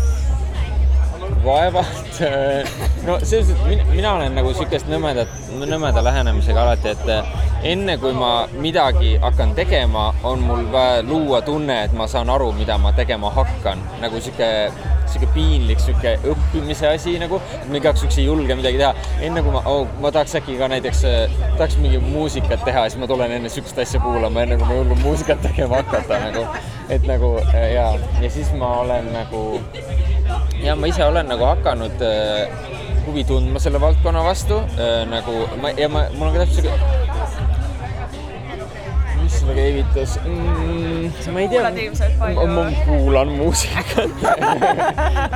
Vaevalt. 1.44 2.22
no 3.08 3.20
selles 3.24 3.48
suhtes 3.48 3.66
mina, 3.68 3.86
mina 3.92 4.14
olen 4.18 4.36
nagu 4.38 4.54
sihukest 4.54 4.90
nõmedat, 4.92 5.32
nõmeda 5.60 6.04
lähenemisega 6.06 6.64
alati, 6.66 6.94
et 6.96 7.12
eh, 7.14 7.34
enne 7.64 7.98
kui 8.00 8.14
ma 8.16 8.48
midagi 8.62 9.18
hakkan 9.22 9.52
tegema, 9.56 10.10
on 10.24 10.44
mul 10.48 10.64
vaja 10.72 11.02
luua 11.04 11.42
tunne, 11.42 11.84
et 11.84 11.94
ma 11.94 12.08
saan 12.08 12.30
aru, 12.30 12.52
mida 12.56 12.78
ma 12.78 12.92
tegema 12.96 13.32
hakkan. 13.36 13.82
nagu 14.02 14.22
sihuke, 14.22 14.72
sihuke 15.12 15.28
piinlik 15.36 15.80
sihuke 15.84 16.16
õppimise 16.24 16.88
asi 16.94 17.18
nagu, 17.20 17.42
et 17.60 17.68
ma 17.70 17.80
igaks 17.82 18.04
juhuks 18.04 18.20
ei 18.22 18.26
julge 18.30 18.56
midagi 18.56 18.80
teha. 18.80 18.94
enne 19.28 19.44
kui 19.44 19.52
ma 19.52 19.64
oh,, 19.66 19.88
ma 20.02 20.12
tahaks 20.12 20.38
äkki 20.40 20.58
ka 20.60 20.72
näiteks, 20.72 21.04
eh, 21.10 21.38
tahaks 21.58 21.78
mingi 21.84 22.00
muusikat 22.04 22.64
teha, 22.66 22.88
siis 22.88 23.00
ma 23.02 23.10
tulen 23.12 23.36
enne 23.40 23.52
sihukest 23.52 23.84
asja 23.86 24.00
kuulama, 24.04 24.46
enne 24.46 24.60
kui 24.60 24.70
ma 24.70 24.80
julgen 24.80 25.04
muusikat 25.04 25.44
tegema 25.50 25.84
hakata 25.84 26.22
nagu. 26.30 26.46
et 26.90 27.04
nagu 27.06 27.36
eh, 27.54 27.74
ja, 27.76 27.92
ja 28.22 28.32
siis 28.32 28.54
ma 28.58 28.80
olen 28.86 29.12
nagu 29.14 29.44
ja 30.64 30.76
ma 30.76 30.88
ise 30.88 31.04
olen 31.06 31.28
nagu 31.30 31.46
hakanud 31.46 32.02
äh, 32.04 32.50
huvi 33.06 33.24
tundma 33.24 33.60
selle 33.60 33.82
valdkonna 33.82 34.24
vastu 34.24 34.60
äh, 34.78 35.04
nagu 35.10 35.46
ma 35.62 35.72
ja 35.78 35.90
ma, 35.90 36.08
mul 36.18 36.30
on 36.30 36.36
ka 36.36 36.46
täpselt 36.46 36.66
siuke 36.66 37.09
mis 37.09 37.09
seda 39.50 39.56
käivitas 39.58 40.20
mm,? 40.26 41.34
ma 41.34 41.42
ei 41.42 41.48
tea, 41.50 41.64
ma, 42.36 42.46
ma 42.46 42.64
kuulan 42.86 43.32
muusikat 43.34 43.96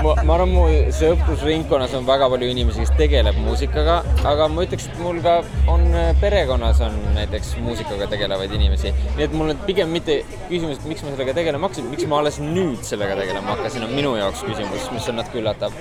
ma, 0.03 0.13
ma 0.23 0.35
arvan, 0.35 0.51
mu 0.51 0.65
see 0.93 1.11
õppusringkonnas 1.13 1.95
on 1.97 2.05
väga 2.07 2.29
palju 2.31 2.49
inimesi, 2.53 2.83
kes 2.83 2.93
tegeleb 2.99 3.37
muusikaga, 3.41 3.99
aga 4.29 4.47
ma 4.51 4.65
ütleks, 4.65 4.87
et 4.89 5.01
mul 5.01 5.21
ka 5.25 5.39
on 5.71 5.85
perekonnas 6.21 6.81
on 6.85 6.97
näiteks 7.17 7.55
muusikaga 7.63 8.07
tegelevaid 8.11 8.53
inimesi. 8.53 8.93
nii 9.17 9.25
et 9.27 9.37
mul 9.37 9.53
on 9.53 9.63
pigem 9.67 9.89
mitte 9.93 10.19
küsimus, 10.49 10.77
et 10.77 10.89
miks 10.89 11.05
ma 11.05 11.13
sellega 11.13 11.37
tegelema 11.39 11.69
hakkasin, 11.69 11.89
miks 11.93 12.07
ma 12.09 12.21
alles 12.21 12.39
nüüd 12.43 12.83
sellega 12.85 13.17
tegelema 13.19 13.55
hakkasin, 13.55 13.87
on 13.87 13.95
minu 13.97 14.15
jaoks 14.19 14.45
küsimus, 14.45 14.89
mis 14.93 15.09
on 15.09 15.19
natuke 15.21 15.41
üllatav. 15.41 15.73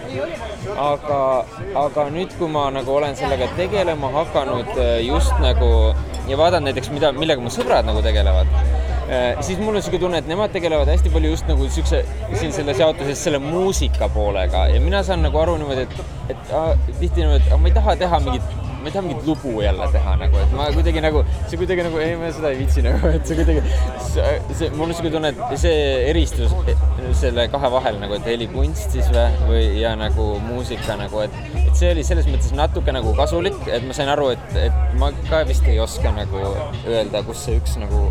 aga, 0.88 1.20
aga 1.84 2.08
nüüd, 2.14 2.32
kui 2.38 2.48
ma 2.52 2.68
nagu 2.72 2.96
olen 2.96 3.16
sellega 3.18 3.50
tegelema 3.58 4.12
hakanud 4.20 4.76
just 5.02 5.36
nagu 5.42 5.72
ja 6.28 6.38
vaatan 6.38 6.64
näiteks, 6.64 6.90
mida, 6.94 7.10
millega 7.12 7.42
mu 7.42 7.50
sõbrad 7.50 7.86
nagu 7.86 8.02
tegelevad, 8.02 8.21
äh, 8.30 9.40
siis 9.40 9.58
mul 9.58 9.74
on 9.74 9.78
niisugune 9.80 10.00
tunne, 10.00 10.22
et 10.22 10.30
nemad 10.30 10.54
tegelevad 10.54 10.88
hästi 10.92 11.12
palju 11.12 11.34
just 11.34 11.48
nagu 11.50 11.66
niisuguse, 11.66 12.04
siin 12.34 12.52
selles 12.54 12.80
jaotuses 12.82 13.24
selle 13.24 13.42
muusika 13.42 14.08
poolega. 14.12 14.66
Ja 14.72 14.80
mina 14.80 15.02
saan 15.06 15.24
nagu 15.26 15.38
aru 15.42 15.58
niimoodi, 15.60 15.86
et, 15.88 16.36
et 16.36 16.52
tihti 17.00 17.22
niimoodi, 17.22 17.44
et 17.48 17.60
ma 17.60 17.72
ei 17.72 17.78
taha 17.80 17.96
teha 18.04 18.20
mingit 18.26 18.61
ma 18.82 18.90
ei 18.90 18.94
taha 18.94 19.04
mingit 19.06 19.26
lugu 19.26 19.52
jälle 19.62 19.86
teha 19.92 20.14
nagu, 20.18 20.38
et 20.42 20.54
ma 20.58 20.66
kuidagi 20.74 21.02
nagu, 21.04 21.22
see 21.46 21.58
kuidagi 21.60 21.84
nagu, 21.86 22.00
ei, 22.02 22.16
ma 22.18 22.30
seda 22.34 22.50
ei 22.50 22.58
viitsi 22.58 22.82
nagu, 22.82 23.12
et 23.14 23.28
see 23.28 23.38
kuidagi, 23.38 23.62
see, 24.08 24.70
mul 24.74 24.88
on 24.88 24.92
niisugune 24.92 25.14
tunne, 25.14 25.30
et 25.32 25.62
see 25.62 25.76
eristus 26.10 26.54
selle 27.20 27.46
kahe 27.52 27.70
vahel 27.76 28.00
nagu, 28.02 28.18
et 28.18 28.26
helikunst 28.26 28.96
siis 28.96 29.08
või, 29.14 29.26
või 29.46 29.62
ja 29.82 29.94
nagu 29.98 30.28
muusika 30.48 30.98
nagu, 30.98 31.22
et, 31.22 31.38
et 31.62 31.72
see 31.78 31.92
oli 31.94 32.04
selles 32.06 32.26
mõttes 32.30 32.50
natuke 32.58 32.94
nagu 32.94 33.14
kasulik, 33.18 33.58
et 33.70 33.86
ma 33.86 33.96
sain 33.96 34.10
aru, 34.12 34.32
et, 34.34 34.58
et 34.66 34.98
ma 35.00 35.12
ka 35.30 35.44
vist 35.48 35.66
ei 35.70 35.78
oska 35.82 36.14
nagu 36.18 36.42
öelda, 36.90 37.22
kus 37.28 37.46
see 37.46 37.58
üks 37.62 37.78
nagu 37.80 38.08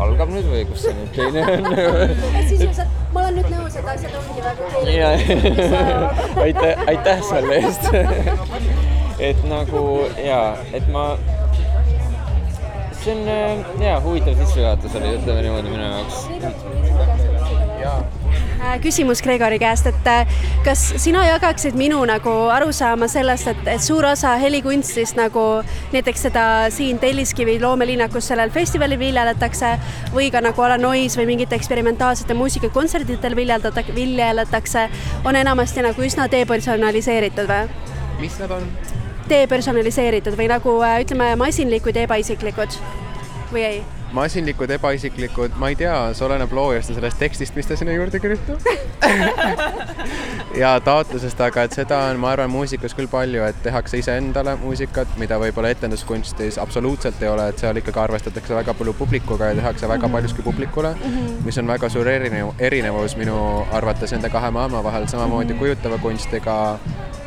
algab 0.00 0.32
nüüd 0.32 0.48
või 0.50 0.64
kus 0.72 0.88
see 0.88 0.96
nüüd 0.96 1.12
teine 1.14 1.44
on. 1.44 2.16
sisuliselt 2.50 3.00
ma 3.14 3.22
olen 3.22 3.38
nüüd 3.38 3.52
nõus, 3.52 3.78
et 3.78 3.94
asjad 3.94 4.18
ongi 4.18 4.42
väga 4.48 4.72
keerulised. 4.74 6.36
aitäh, 6.48 6.84
aitäh 6.94 7.24
selle 7.30 7.62
eest 7.62 7.90
et 9.18 9.44
nagu 9.48 9.84
ja, 10.24 10.56
et 10.74 10.88
ma, 10.92 11.04
see 13.02 13.14
on 13.14 13.82
ja 13.82 14.00
huvitav 14.00 14.38
sissejuhatus 14.42 14.98
oli, 14.98 15.14
ütleme 15.18 15.46
niimoodi 15.46 15.70
minu 15.70 15.84
jaoks. 15.88 16.24
Äh, 18.64 18.78
küsimus 18.80 19.20
Gregori 19.22 19.58
käest, 19.60 19.86
et 19.86 20.06
äh, 20.08 20.38
kas 20.64 20.80
sina 21.02 21.26
jagaksid 21.28 21.76
minu 21.76 21.98
nagu 22.08 22.32
arusaama 22.54 23.08
sellest, 23.12 23.50
et, 23.52 23.60
et 23.74 23.84
suur 23.84 24.06
osa 24.08 24.32
helikunstist 24.40 25.18
nagu 25.20 25.42
näiteks 25.92 26.24
seda 26.28 26.46
siin 26.72 26.98
Telliskivi 27.02 27.58
loomelinnakus 27.60 28.30
sellel 28.32 28.50
festivalil 28.54 28.98
viljeletakse 28.98 29.74
või 30.16 30.30
ka 30.32 30.40
nagu 30.44 30.64
Ala 30.64 30.80
Noise 30.80 31.20
või 31.20 31.28
mingite 31.34 31.60
eksperimentaalsete 31.60 32.34
muusikakontsertidel 32.40 33.36
viljeldatakse, 33.36 33.94
viljeletakse, 33.94 34.88
on 35.28 35.36
enamasti 35.36 35.84
nagu 35.84 36.08
üsna 36.08 36.30
depersonaliseeritud 36.32 37.52
või? 37.52 37.66
mis 38.20 38.38
nad 38.40 38.50
on? 38.56 38.70
Depersonaliseeritud 39.30 40.36
või 40.38 40.48
nagu 40.52 40.78
äh, 40.84 41.00
ütleme, 41.04 41.34
masinlikud 41.40 41.96
ja 41.96 42.08
ebaisiklikud 42.08 42.80
või 43.52 43.68
ei? 43.68 43.84
Masinlikud, 44.14 44.70
ebaisiklikud, 44.76 45.56
ma 45.60 45.70
ei 45.72 45.78
tea, 45.78 45.94
see 46.14 46.26
oleneb 46.26 46.52
loojast 46.54 46.92
ja 46.92 46.98
sellest 46.98 47.18
tekstist, 47.20 47.56
mis 47.58 47.68
ta 47.68 47.76
sinna 47.78 47.94
juurde 47.96 48.20
kirjutab 48.22 48.62
ja 50.62 50.74
taotlusest, 50.84 51.40
aga 51.44 51.64
et 51.66 51.76
seda 51.76 51.98
on, 52.10 52.20
ma 52.22 52.30
arvan, 52.34 52.52
muusikas 52.52 52.94
küll 52.96 53.10
palju, 53.10 53.42
et 53.46 53.58
tehakse 53.64 53.98
iseendale 54.00 54.56
muusikat, 54.62 55.16
mida 55.20 55.38
võib-olla 55.42 55.72
etenduskunstis 55.74 56.58
absoluutselt 56.62 57.22
ei 57.22 57.32
ole, 57.32 57.48
et 57.50 57.62
seal 57.62 57.80
ikkagi 57.80 58.02
arvestatakse 58.04 58.56
väga 58.56 58.76
palju 58.78 58.94
publikuga 58.98 59.50
ja 59.50 59.58
tehakse 59.60 59.88
väga 59.90 60.06
mhm. 60.06 60.18
paljuski 60.18 60.46
publikule 60.46 60.94
-hmm. 60.94 61.40
mis 61.44 61.58
on 61.58 61.66
väga 61.74 61.88
suur 61.88 62.08
erinev, 62.08 62.54
erinevus 62.58 63.16
minu 63.16 63.66
arvates 63.72 64.12
nende 64.12 64.30
kahe 64.30 64.50
maailma 64.50 64.84
vahel, 64.84 65.08
samamoodi 65.08 65.52
-hmm. 65.52 65.58
kujutava 65.58 65.98
kunstiga 65.98 66.78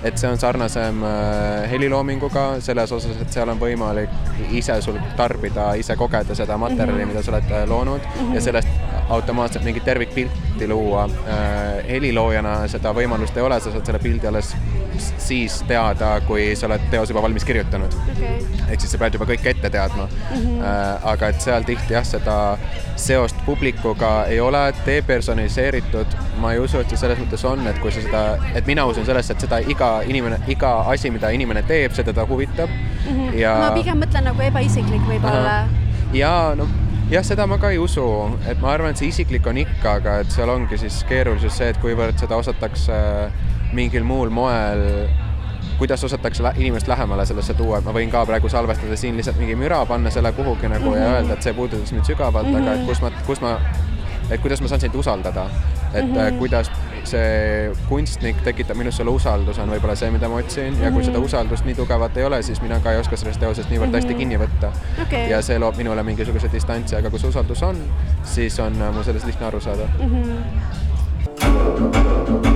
et 0.04 0.18
see 0.18 0.30
on 0.30 0.38
sarnasem 0.38 1.04
äh, 1.04 1.70
heliloominguga 1.72 2.46
selles 2.62 2.92
osas, 2.92 3.18
et 3.22 3.34
seal 3.34 3.50
on 3.50 3.60
võimalik 3.60 4.14
ise 4.54 4.76
sul 4.86 5.00
tarbida, 5.18 5.72
ise 5.80 5.96
kogeda 5.98 6.36
seda 6.38 6.58
materjali, 6.62 6.77
mida 6.86 7.24
sa 7.24 7.32
oled 7.32 7.52
äh, 7.52 7.70
loonud 7.70 8.02
mm 8.02 8.22
-hmm. 8.22 8.36
ja 8.36 8.42
sellest 8.42 8.68
automaatselt 9.10 9.64
mingit 9.64 9.86
tervikpilti 9.86 10.68
luua 10.68 11.04
äh,. 11.06 11.88
heliloojana 11.88 12.68
seda 12.68 12.94
võimalust 12.94 13.38
ei 13.38 13.44
ole, 13.44 13.60
sa 13.60 13.72
saad 13.72 13.86
selle 13.86 14.00
pildi 14.00 14.28
alles 14.28 14.56
siis 15.18 15.64
teada, 15.68 16.22
kui 16.28 16.56
sa 16.56 16.68
oled 16.68 16.82
teos 16.92 17.10
juba 17.10 17.22
valmis 17.22 17.46
kirjutanud 17.46 17.94
okay.. 18.12 18.40
ehk 18.70 18.82
siis 18.82 18.92
sa 18.92 18.98
pead 18.98 19.14
juba 19.14 19.26
kõike 19.30 19.50
ette 19.50 19.70
teadma 19.70 20.08
mm. 20.08 20.36
-hmm. 20.36 20.66
Aga 21.04 21.28
et 21.28 21.42
seal 21.42 21.64
tihti 21.64 21.94
jah, 21.94 22.06
seda 22.06 22.58
seost 22.96 23.36
publikuga 23.46 24.26
ei 24.26 24.40
ole 24.40 24.74
depersonaliseeritud. 24.86 26.06
ma 26.42 26.52
ei 26.54 26.60
usu, 26.60 26.80
et 26.80 26.90
see 26.90 26.98
selles 26.98 27.20
mõttes 27.20 27.46
on, 27.48 27.68
et 27.68 27.80
kui 27.80 27.92
sa 27.92 28.02
seda, 28.02 28.22
et 28.56 28.66
mina 28.68 28.86
usun 28.86 29.06
sellesse, 29.06 29.34
et 29.34 29.40
seda 29.40 29.60
iga 29.60 30.02
inimene, 30.06 30.40
iga 30.48 30.80
asi, 30.92 31.10
mida 31.10 31.30
inimene 31.30 31.64
teeb, 31.64 31.94
see 31.94 32.04
teda 32.04 32.26
huvitab 32.26 32.70
mm. 32.70 33.12
-hmm. 33.12 33.36
ja. 33.40 33.58
ma 33.60 33.72
pigem 33.72 34.02
mõtlen 34.04 34.32
nagu 34.32 34.42
ebaisiklik 34.42 35.02
võib-olla. 35.08 35.87
Ja 36.14 36.54
noh 36.58 36.70
jah, 37.12 37.24
seda 37.24 37.48
ma 37.48 37.58
ka 37.62 37.72
ei 37.72 37.80
usu, 37.80 38.04
et 38.50 38.60
ma 38.64 38.74
arvan, 38.74 38.92
et 38.92 39.00
see 39.00 39.12
isiklik 39.12 39.48
on 39.48 39.60
ikka, 39.62 39.98
aga 40.02 40.18
et 40.24 40.34
seal 40.34 40.52
ongi 40.52 40.80
siis 40.80 41.00
keerulisus 41.08 41.56
see, 41.60 41.70
et 41.72 41.80
kuivõrd 41.84 42.20
seda 42.20 42.40
osatakse 42.40 42.98
mingil 43.76 44.04
muul 44.08 44.32
moel, 44.34 44.84
kuidas 45.78 46.04
osatakse 46.04 46.44
inimest 46.58 46.88
lähemale 46.88 47.26
sellesse 47.30 47.56
tuua, 47.58 47.80
et 47.80 47.88
ma 47.88 47.94
võin 47.96 48.12
ka 48.12 48.26
praegu 48.28 48.50
salvestada 48.52 48.98
siin 49.00 49.18
lihtsalt 49.20 49.40
mingi 49.40 49.56
müra, 49.60 49.84
panna 49.86 50.12
selle 50.14 50.32
kuhugi 50.36 50.68
nagu 50.72 50.90
mm 50.90 50.96
-hmm. 50.96 51.04
ja 51.04 51.14
öelda, 51.20 51.34
et 51.34 51.44
see 51.44 51.54
puudutas 51.54 51.92
mind 51.92 52.06
sügavalt 52.06 52.48
mm, 52.48 52.56
-hmm. 52.56 52.62
aga 52.62 52.74
et 52.74 52.86
kus 52.88 53.02
ma, 53.02 53.12
kus 53.28 53.42
ma, 53.42 53.60
et 54.30 54.42
kuidas 54.42 54.62
ma 54.62 54.68
saan 54.68 54.82
sind 54.82 54.96
usaldada, 54.96 55.50
et 55.94 56.06
mm 56.06 56.16
-hmm. 56.16 56.38
kuidas 56.38 56.72
see 57.08 57.72
kunstnik 57.90 58.42
tekitab 58.46 58.78
minus 58.80 59.00
selle 59.00 59.14
usalduse, 59.16 59.62
on 59.64 59.72
võib-olla 59.74 59.96
see, 60.00 60.12
mida 60.14 60.30
ma 60.32 60.42
otsin 60.42 60.78
ja 60.82 60.92
kui 60.92 61.04
seda 61.06 61.18
mhm. 61.18 61.28
usaldust 61.30 61.68
nii 61.68 61.78
tugevat 61.78 62.18
ei 62.18 62.28
ole, 62.28 62.42
siis 62.46 62.62
mina 62.64 62.80
ka 62.84 62.94
ei 62.94 63.02
oska 63.04 63.20
sellest 63.20 63.42
teosest 63.44 63.72
niivõrd 63.74 63.96
hästi 63.98 64.14
mhm. 64.14 64.20
kinni 64.24 64.38
võtta 64.42 64.74
okay.. 65.06 65.30
ja 65.32 65.42
see 65.46 65.60
loob 65.62 65.80
minule 65.80 66.04
mingisuguse 66.08 66.52
distantsi, 66.54 66.98
aga 67.00 67.08
kui 67.14 67.20
see 67.22 67.32
usaldus 67.34 67.64
on, 67.68 67.80
siis 68.36 68.60
on 68.64 68.74
mul 68.84 69.06
sellest 69.08 69.30
lihtne 69.30 69.46
aru 69.52 69.64
saada 69.64 69.86
mm. 69.98 70.08
-hmm. 71.46 72.47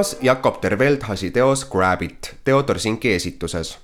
Kõlas 0.00 0.16
Jakob 0.22 0.60
Terveldhasi 0.60 1.30
teos 1.30 1.66
Grab 1.68 2.02
it 2.02 2.34
Theodor 2.44 2.78
Sinki 2.80 3.12
esituses. 3.12 3.78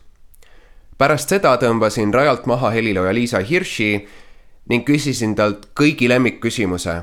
pärast 0.98 1.28
seda 1.28 1.56
tõmbasin 1.60 2.14
rajalt 2.14 2.46
maha 2.46 2.70
helilooja 2.72 3.12
Liisa 3.12 3.38
Hirši 3.44 4.08
ning 4.68 4.86
küsisin 4.86 5.34
talt 5.36 5.66
kõigi 5.76 6.08
lemmikküsimuse. 6.08 7.02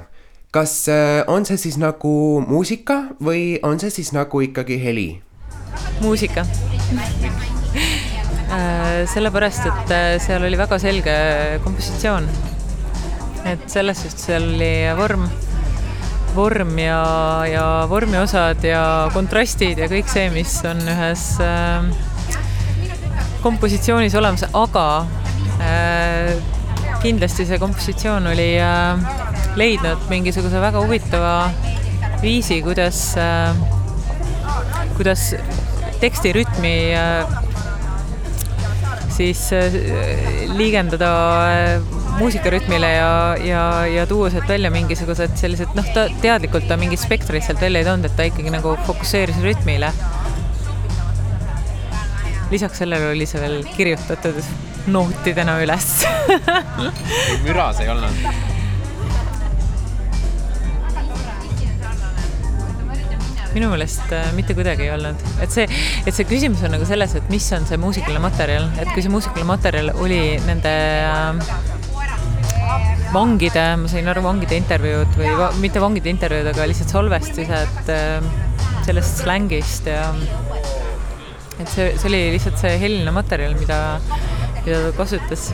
kas 0.52 0.90
äh, 0.90 1.24
on 1.28 1.46
see 1.46 1.58
siis 1.58 1.78
nagu 1.78 2.42
muusika 2.48 3.14
või 3.22 3.60
on 3.62 3.80
see 3.80 3.90
siis 3.90 4.14
nagu 4.14 4.42
ikkagi 4.42 4.84
heli? 4.84 5.22
muusika 6.02 6.42
äh, 8.50 9.06
sellepärast, 9.14 9.66
et 9.66 9.92
äh, 9.92 10.20
seal 10.26 10.44
oli 10.44 10.58
väga 10.58 10.80
selge 10.80 11.60
kompositsioon. 11.64 12.30
et 13.46 13.70
selles 13.70 14.02
suhtes 14.02 14.26
seal 14.26 14.44
oli 14.56 14.74
vorm 14.98 15.30
vorm 16.36 16.78
ja, 16.80 17.04
ja 17.50 17.66
vormiosad 17.90 18.64
ja 18.66 19.10
kontrastid 19.14 19.80
ja 19.82 19.90
kõik 19.92 20.10
see, 20.10 20.30
mis 20.34 20.56
on 20.68 20.82
ühes 20.82 21.28
äh, 21.44 21.86
kompositsioonis 23.44 24.16
olemas, 24.18 24.46
aga 24.56 24.88
äh, 25.62 26.34
kindlasti 27.04 27.46
see 27.50 27.60
kompositsioon 27.62 28.32
oli 28.34 28.50
äh, 28.62 29.04
leidnud 29.60 30.10
mingisuguse 30.10 30.62
väga 30.64 30.82
huvitava 30.84 31.36
viisi, 32.24 32.62
kuidas 32.66 33.06
äh,, 33.20 33.54
kuidas 34.98 35.34
teksti 36.02 36.34
rütmi 36.36 36.76
äh, 36.98 37.36
siis 39.14 39.52
äh, 39.54 39.70
liigendada 40.58 41.12
äh, 41.52 42.03
muusikaritmile 42.18 42.90
ja, 42.94 43.36
ja, 43.42 43.64
ja 43.90 44.06
tuua 44.08 44.30
sealt 44.34 44.48
välja 44.50 44.72
mingisugused 44.74 45.36
sellised, 45.40 45.74
noh, 45.78 45.88
ta 45.96 46.06
teadlikult 46.22 46.68
ta 46.70 46.78
mingit 46.80 47.02
spektrit 47.02 47.46
sealt 47.46 47.62
välja 47.64 47.82
ei 47.82 47.88
toonud, 47.88 48.08
et 48.10 48.16
ta 48.18 48.28
ikkagi 48.30 48.54
nagu 48.54 48.76
fokusseeris 48.88 49.42
rütmile. 49.44 49.94
lisaks 52.54 52.78
sellele 52.84 53.10
oli 53.16 53.26
see 53.26 53.42
veel 53.42 53.64
kirjutatud 53.74 54.44
nootidena 54.94 55.58
üles 55.64 56.04
müras 57.46 57.80
ei 57.82 57.90
olnud? 57.90 58.52
minu 63.54 63.70
meelest 63.70 64.14
äh, 64.14 64.32
mitte 64.34 64.56
kuidagi 64.58 64.88
ei 64.88 64.94
olnud, 64.96 65.20
et 65.42 65.54
see, 65.54 65.68
et 66.06 66.14
see 66.14 66.26
küsimus 66.30 66.64
on 66.66 66.74
nagu 66.74 66.86
selles, 66.90 67.14
et 67.20 67.30
mis 67.30 67.46
on 67.54 67.68
see 67.70 67.78
muusikaline 67.78 68.22
materjal, 68.22 68.66
et 68.82 68.90
kui 68.96 69.06
see 69.06 69.14
muusikaline 69.14 69.46
materjal 69.50 69.94
oli 70.02 70.22
nende 70.48 70.74
äh, 71.06 71.73
vangide, 73.14 73.64
ma 73.80 73.90
sain 73.92 74.08
aru, 74.10 74.24
vangide 74.26 74.58
intervjuud 74.58 75.18
või 75.20 75.32
va 75.38 75.52
mitte 75.62 75.82
vangide 75.84 76.12
intervjuud, 76.12 76.50
aga 76.54 76.68
lihtsalt 76.70 76.94
salvestised 76.96 77.92
äh, 77.94 78.28
sellest 78.84 79.24
slängist 79.24 79.88
ja 79.88 80.08
et 81.62 81.70
see, 81.70 81.92
see 81.98 82.10
oli 82.10 82.22
lihtsalt 82.34 82.60
see 82.60 82.78
heliline 82.82 83.14
materjal, 83.16 83.54
mida, 83.60 83.80
mida 84.64 84.80
ta 84.88 84.94
kasutas. 84.98 85.52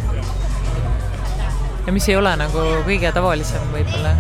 ja 1.85 1.95
mis 1.95 2.07
ei 2.09 2.17
ole 2.19 2.35
nagu 2.39 2.65
kõige 2.87 3.11
tavalisem 3.15 3.65
võib-olla. 3.73 4.15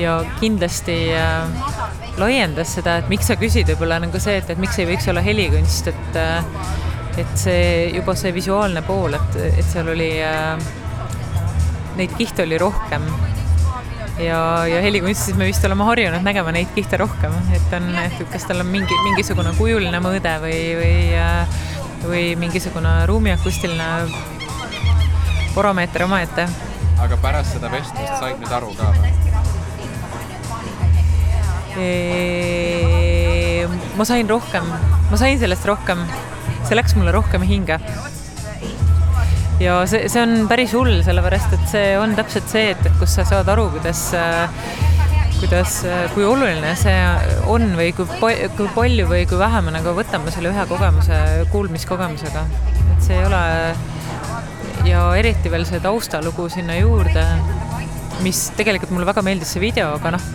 ja 0.00 0.20
kindlasti 0.40 0.98
äh, 1.18 1.66
laiendas 2.20 2.76
seda, 2.78 3.00
et 3.00 3.10
miks 3.12 3.28
sa 3.28 3.36
küsid, 3.40 3.68
võib-olla 3.72 3.98
nagu 4.02 4.20
see, 4.22 4.38
et, 4.40 4.50
et 4.52 4.62
miks 4.62 4.78
ei 4.78 4.88
võiks 4.88 5.08
olla 5.10 5.24
helikunst, 5.24 5.92
et 5.92 6.20
äh, 6.20 6.62
et 7.20 7.34
see 7.36 7.90
juba 7.92 8.14
see 8.16 8.32
visuaalne 8.32 8.80
pool, 8.86 9.12
et, 9.18 9.34
et 9.50 9.66
seal 9.68 9.90
oli 9.92 10.14
äh, 10.24 10.56
neid 11.96 12.12
kihte 12.16 12.42
oli 12.42 12.58
rohkem. 12.58 13.04
ja, 14.18 14.66
ja 14.68 14.80
helikunstis 14.84 15.36
me 15.36 15.48
vist 15.48 15.64
oleme 15.64 15.84
harjunud 15.88 16.24
nägema 16.24 16.52
neid 16.52 16.70
kihte 16.76 16.96
rohkem, 17.00 17.32
et 17.56 17.72
on, 17.76 17.88
et 18.02 18.20
kas 18.32 18.44
tal 18.48 18.60
on 18.64 18.68
mingi, 18.70 18.98
mingisugune 19.06 19.54
kujuline 19.58 20.00
mõõde 20.04 20.34
või, 20.44 20.60
või, 20.78 20.94
või 22.04 22.24
mingisugune 22.40 22.92
ruumiakustiline 23.08 23.88
parameeter 25.54 26.06
omaette. 26.06 26.46
aga 27.02 27.18
pärast 27.24 27.56
seda 27.56 27.72
vestlust 27.72 28.20
said 28.20 28.40
nüüd 28.40 28.52
aru 28.52 28.74
ka 28.78 28.92
või? 29.00 29.12
ma 33.96 34.04
sain 34.04 34.28
rohkem, 34.28 34.66
ma 35.10 35.16
sain 35.16 35.38
sellest 35.40 35.64
rohkem, 35.68 36.04
see 36.68 36.76
läks 36.76 36.96
mulle 36.98 37.14
rohkem 37.16 37.44
hinge 37.48 37.80
ja 39.62 39.82
see, 39.88 40.08
see 40.10 40.22
on 40.22 40.48
päris 40.50 40.74
hull, 40.76 41.00
sellepärast 41.06 41.54
et 41.56 41.68
see 41.70 41.92
on 42.00 42.16
täpselt 42.18 42.48
see, 42.50 42.72
et, 42.74 42.82
et 42.88 42.98
kus 43.00 43.14
sa 43.18 43.26
saad 43.28 43.48
aru, 43.52 43.68
kuidas 43.76 44.08
kuidas, 45.42 45.80
kui 46.14 46.22
oluline 46.26 46.74
see 46.78 46.98
on 47.50 47.72
või 47.78 47.90
kui, 47.96 48.06
kui 48.56 48.68
palju 48.76 49.08
või 49.10 49.24
kui 49.26 49.40
vähe 49.40 49.62
me 49.66 49.74
nagu 49.74 49.94
võtame 49.96 50.30
selle 50.34 50.52
ühe 50.52 50.66
kogemuse, 50.70 51.16
kuulmiskogemusega. 51.50 52.44
et 52.94 53.06
see 53.06 53.18
ei 53.18 53.26
ole 53.26 53.40
ja 54.86 55.02
eriti 55.18 55.50
veel 55.50 55.66
see 55.66 55.82
taustalugu 55.82 56.46
sinna 56.52 56.76
juurde, 56.78 57.24
mis 58.22 58.44
tegelikult 58.58 58.94
mulle 58.94 59.08
väga 59.10 59.26
meeldis 59.26 59.54
see 59.56 59.64
video, 59.64 59.94
aga 59.98 60.14
noh, 60.14 60.28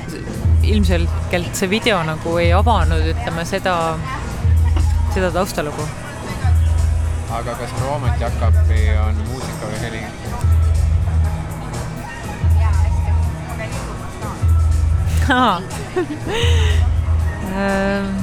ilmselgelt 0.67 1.55
see 1.55 1.71
video 1.71 2.01
nagu 2.07 2.35
ei 2.43 2.51
avanud, 2.55 3.07
ütleme 3.13 3.47
seda, 3.47 3.77
seda 5.15 5.31
taustalugu 5.35 5.87
aga 7.33 7.55
kas 7.59 7.71
Roomet 7.81 8.21
Jakobi 8.21 8.83
on 9.03 9.17
muusika 9.27 9.67
või 9.67 9.79
heli? 9.83 10.03
Ehm, 17.57 18.13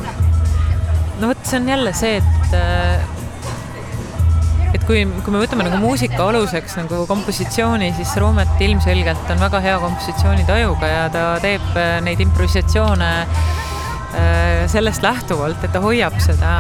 no 1.21 1.29
vot, 1.31 1.40
see 1.45 1.59
on 1.59 1.69
jälle 1.69 1.93
see, 1.97 2.17
et, 2.21 2.55
äh, 2.57 3.03
et 4.73 4.85
kui, 4.87 5.03
kui 5.25 5.35
me 5.35 5.43
võtame 5.43 5.67
nagu 5.67 5.81
muusika 5.83 6.29
aluseks 6.31 6.79
nagu 6.79 7.03
kompositsiooni, 7.11 7.90
siis 7.99 8.14
Roomet 8.21 8.61
ilmselgelt 8.64 9.31
on 9.35 9.43
väga 9.43 9.61
hea 9.64 9.77
kompositsioonitajuga 9.83 10.87
ja 10.93 11.05
ta 11.12 11.25
teeb 11.45 11.67
äh, 11.77 11.99
neid 12.07 12.23
improvisatsioone 12.25 13.12
äh, 13.25 14.64
sellest 14.73 15.05
lähtuvalt, 15.05 15.61
et 15.67 15.75
ta 15.75 15.83
hoiab 15.85 16.17
seda 16.23 16.55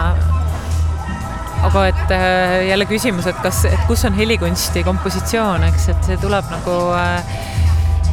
aga 1.64 1.86
et 1.90 2.14
äh, 2.14 2.54
jälle 2.68 2.86
küsimus, 2.90 3.28
et 3.30 3.40
kas, 3.44 3.64
et 3.70 3.86
kus 3.88 4.04
on 4.08 4.16
helikunsti 4.18 4.84
kompositsioon, 4.86 5.64
eks, 5.70 5.88
et 5.94 6.08
see 6.10 6.20
tuleb 6.22 6.50
nagu, 6.52 6.78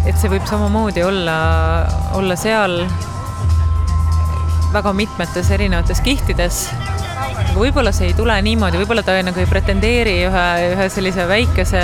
et 0.08 0.18
see 0.18 0.32
võib 0.32 0.48
samamoodi 0.50 1.04
olla, 1.06 1.38
olla 2.18 2.40
seal 2.40 2.82
väga 4.72 4.94
mitmetes 4.96 5.52
erinevates 5.52 6.00
kihtides 6.06 6.64
aga 7.52 7.60
võib-olla 7.60 7.92
see 7.96 8.12
ei 8.12 8.16
tule 8.16 8.36
niimoodi, 8.46 8.80
võib-olla 8.80 9.04
ta 9.04 9.18
nagu 9.26 9.40
ei 9.42 9.48
pretendeeri 9.50 10.14
ühe, 10.28 10.46
ühe 10.72 10.88
sellise 10.94 11.26
väikese 11.28 11.82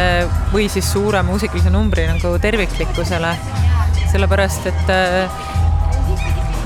või 0.54 0.70
siis 0.72 0.88
suure 0.94 1.20
muusikalise 1.28 1.72
numbri 1.74 2.08
nagu 2.08 2.36
terviklikkusele. 2.42 3.34
sellepärast, 4.08 4.68
et 4.72 4.92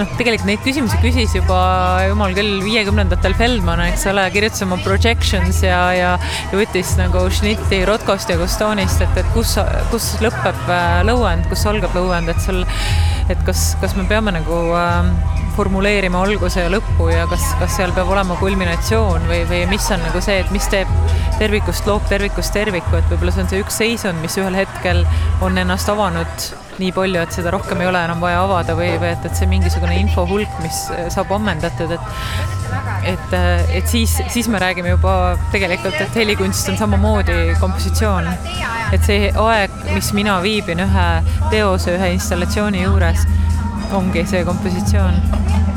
noh, 0.02 0.14
tegelikult 0.18 0.48
neid 0.50 0.64
küsimusi 0.66 0.98
küsis 1.02 1.36
juba 1.36 1.60
jumal 2.08 2.34
küll 2.38 2.62
viiekümnendatel 2.64 3.36
Feldman, 3.38 3.84
eks 3.92 4.08
ole, 4.12 4.26
kirjutas 4.34 4.64
oma 4.66 4.80
projections 4.82 5.62
ja, 5.66 5.82
ja, 5.96 6.14
ja 6.52 6.58
võttis 6.58 6.96
nagu 7.00 7.26
šnitti 7.34 7.84
Rotkost 7.88 8.32
ja 8.32 8.40
Gustonist, 8.42 9.04
et, 9.06 9.20
et 9.22 9.30
kus, 9.36 9.58
kus 9.94 10.14
lõpeb 10.24 10.72
äh, 10.72 11.02
lõuend, 11.08 11.46
kus 11.52 11.68
algab 11.70 11.94
lõuend, 11.98 12.32
et 12.34 12.42
seal, 12.42 12.64
et 13.32 13.46
kas, 13.48 13.72
kas 13.84 13.96
me 14.00 14.08
peame 14.10 14.34
nagu 14.36 14.64
äh, 14.78 15.12
formuleerima 15.56 16.24
alguse 16.26 16.64
ja 16.64 16.72
lõppu 16.72 17.12
ja 17.12 17.28
kas, 17.30 17.44
kas 17.60 17.78
seal 17.78 17.94
peab 17.96 18.10
olema 18.14 18.38
kulminatsioon 18.40 19.28
või, 19.30 19.44
või 19.50 19.66
mis 19.72 19.90
on 19.94 20.02
nagu 20.06 20.24
see, 20.24 20.40
et 20.42 20.56
mis 20.56 20.68
teeb 20.72 20.90
tervikust, 21.42 21.86
loob 21.90 22.08
tervikust 22.10 22.56
terviku, 22.56 22.98
et 22.98 23.08
võib-olla 23.12 23.36
see 23.36 23.46
on 23.46 23.54
see 23.54 23.64
üks 23.66 23.80
seisund, 23.84 24.22
mis 24.24 24.40
ühel 24.42 24.58
hetkel 24.64 25.06
on 25.46 25.62
ennast 25.62 25.92
avanud 25.92 26.52
nii 26.80 26.92
palju, 26.96 27.22
et 27.22 27.36
seda 27.36 27.52
rohkem 27.54 27.82
ei 27.84 27.90
ole 27.90 28.04
enam 28.08 28.22
vaja 28.24 28.44
avada 28.46 28.76
või, 28.78 28.94
või 29.02 29.12
et, 29.12 29.26
et 29.28 29.38
see 29.38 29.50
mingisugune 29.50 29.98
info 30.00 30.26
hulk, 30.30 30.60
mis 30.64 30.84
saab 31.14 31.34
ammendatud, 31.38 31.92
et 31.98 32.60
et, 33.08 33.34
et 33.74 33.88
siis, 33.90 34.14
siis 34.30 34.48
me 34.48 34.60
räägime 34.62 34.94
juba 34.94 35.36
tegelikult, 35.52 35.98
et 36.02 36.16
helikunst 36.16 36.70
on 36.70 36.78
samamoodi 36.78 37.56
kompositsioon. 37.60 38.30
et 38.94 39.04
see 39.08 39.32
aeg, 39.32 39.76
mis 39.94 40.14
mina 40.14 40.38
viibin 40.44 40.84
ühe 40.84 41.08
teose, 41.50 41.96
ühe 41.98 42.14
installatsiooni 42.18 42.84
juures, 42.84 43.26
ongi 43.98 44.26
see 44.28 44.46
kompositsioon 44.48 45.71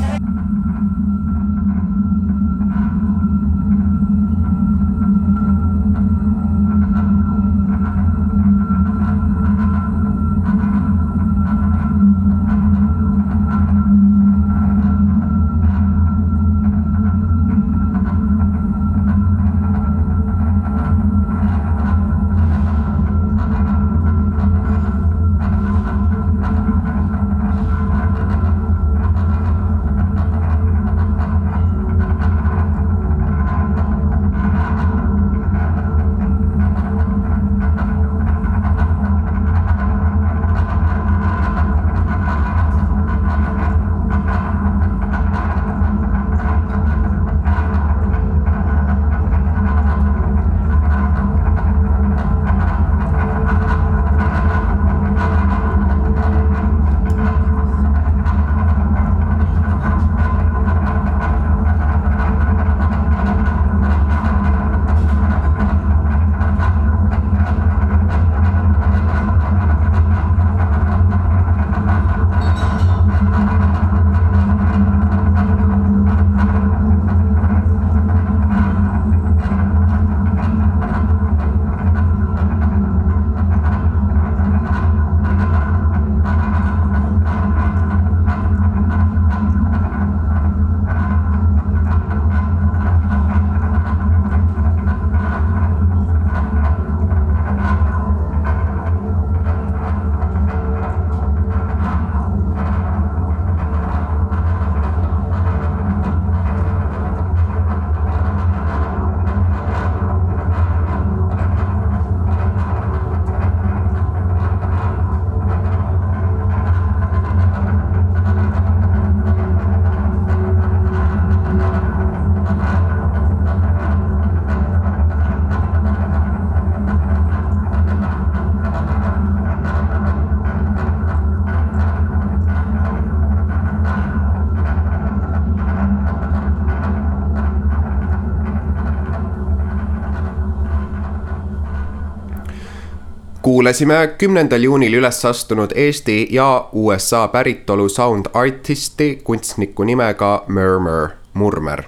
kuulasime 143.45 144.07
kümnendal 144.17 144.63
juunil 144.63 144.93
üles 144.93 145.25
astunud 145.25 145.71
Eesti 145.75 146.27
ja 146.31 146.69
USA 146.73 147.27
päritolu 147.27 147.89
sound 147.89 148.25
artisti 148.33 149.21
kunstniku 149.23 149.83
nimega 149.83 150.45
Murmur, 150.47 151.09
Murmer. 151.33 151.83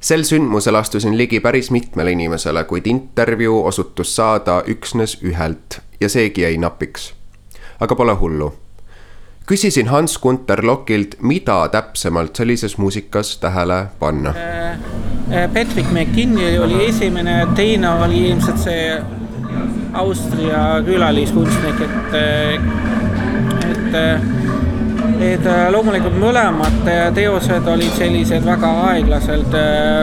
sel 0.00 0.22
sündmusel 0.22 0.74
astusin 0.74 1.18
ligi 1.18 1.40
päris 1.40 1.70
mitmele 1.70 2.12
inimesele, 2.12 2.64
kuid 2.64 2.86
intervjuu 2.86 3.66
osutus 3.66 4.16
saada 4.16 4.62
üksnes 4.66 5.16
ühelt 5.22 5.80
ja 6.00 6.08
seegi 6.08 6.40
jäi 6.40 6.58
napiks. 6.58 7.14
aga 7.80 7.94
pole 7.94 8.12
hullu. 8.12 8.54
küsisin 9.46 9.88
Hans 9.88 10.18
Gunter 10.18 10.66
Lokilt, 10.66 11.14
mida 11.22 11.68
täpsemalt 11.68 12.36
sellises 12.36 12.78
muusikas 12.78 13.38
tähele 13.38 13.86
panna. 13.98 14.30
Äh, 14.30 14.72
äh, 15.32 15.50
Patrick 15.54 15.92
McKinney 15.92 16.58
oli 16.58 16.86
esimene, 16.88 17.46
teine 17.54 17.90
oli 17.90 18.28
ilmselt 18.28 18.58
see 18.58 19.23
Austria 19.94 20.82
külaliskunstnik, 20.86 21.80
et, 21.86 22.16
et, 23.94 23.98
et 25.28 25.46
loomulikult 25.70 26.16
mõlemad 26.18 26.80
teosed 27.14 27.68
olid 27.70 27.94
sellised 27.98 28.46
väga 28.46 28.72
aeglaselt 28.88 29.54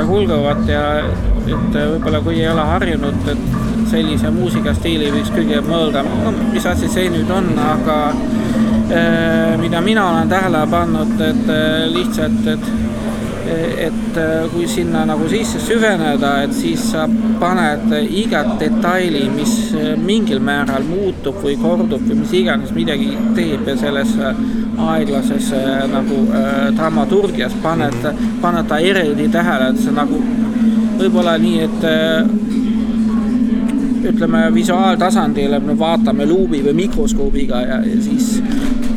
hulguvad 0.07 0.63
ja 0.69 0.85
et 1.01 1.75
võib-olla 1.75 2.21
kui 2.23 2.39
ei 2.39 2.47
ole 2.51 2.63
harjunud, 2.71 3.27
et 3.33 3.43
sellise 3.91 4.31
muusikastiili 4.31 5.11
võiks 5.11 5.33
kõige 5.35 5.59
mõelda, 5.67 6.05
no 6.07 6.31
mis 6.53 6.65
asi 6.69 6.87
see 6.91 7.09
nüüd 7.11 7.31
on, 7.33 7.51
aga 7.59 7.97
mida 9.59 9.81
mina 9.83 10.05
olen 10.13 10.31
tähele 10.31 10.63
pannud, 10.71 11.19
et 11.27 11.51
lihtsalt, 11.91 12.47
et 12.53 12.90
et 13.47 14.17
äh, 14.17 14.49
kui 14.51 14.67
sinna 14.67 15.05
nagu 15.05 15.27
sisse 15.29 15.59
süveneda, 15.61 16.43
et 16.45 16.53
siis 16.55 16.83
sa 16.91 17.07
paned 17.39 17.91
igat 18.09 18.53
detaili, 18.59 19.23
mis 19.33 19.53
äh, 19.77 19.93
mingil 19.99 20.39
määral 20.43 20.83
muutub 20.87 21.41
või 21.43 21.57
kordub 21.61 22.03
või 22.07 22.21
mis 22.21 22.33
iganes 22.41 22.71
midagi 22.75 23.11
teeb 23.37 23.67
ja 23.67 23.77
selles 23.79 24.13
äh, 24.19 24.35
aeglases 24.81 25.51
nagu 25.91 26.23
dramaturgias 26.73 27.53
paned, 27.61 27.99
paned 28.41 28.65
ta 28.69 28.79
eriti 28.81 29.27
tähele, 29.29 29.67
et 29.73 29.81
see 29.83 29.93
nagu 29.93 30.17
võib-olla 30.97 31.35
nii, 31.37 31.59
et 31.67 31.83
ütleme 34.09 34.47
visuaaltasandil, 34.55 35.53
me 35.61 35.75
vaatame 35.77 36.25
luubi 36.25 36.63
või 36.65 36.73
mikroskoobiga 36.85 37.61
ja, 37.61 37.77
ja 37.85 37.99
siis 38.01 38.39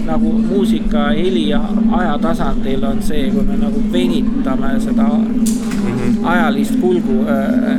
nagu 0.07 0.33
muusika 0.33 1.09
heli 1.17 1.49
ja 1.49 1.61
aja 1.93 2.19
tasandil 2.23 2.85
on 2.85 3.03
see, 3.03 3.31
kui 3.33 3.43
me 3.43 3.57
nagu 3.57 3.83
venitame 3.93 4.75
seda 4.81 5.09
mm 5.09 5.45
-hmm. 5.45 6.27
ajalist 6.33 6.81
kulgu 6.81 7.19
äh, 7.29 7.79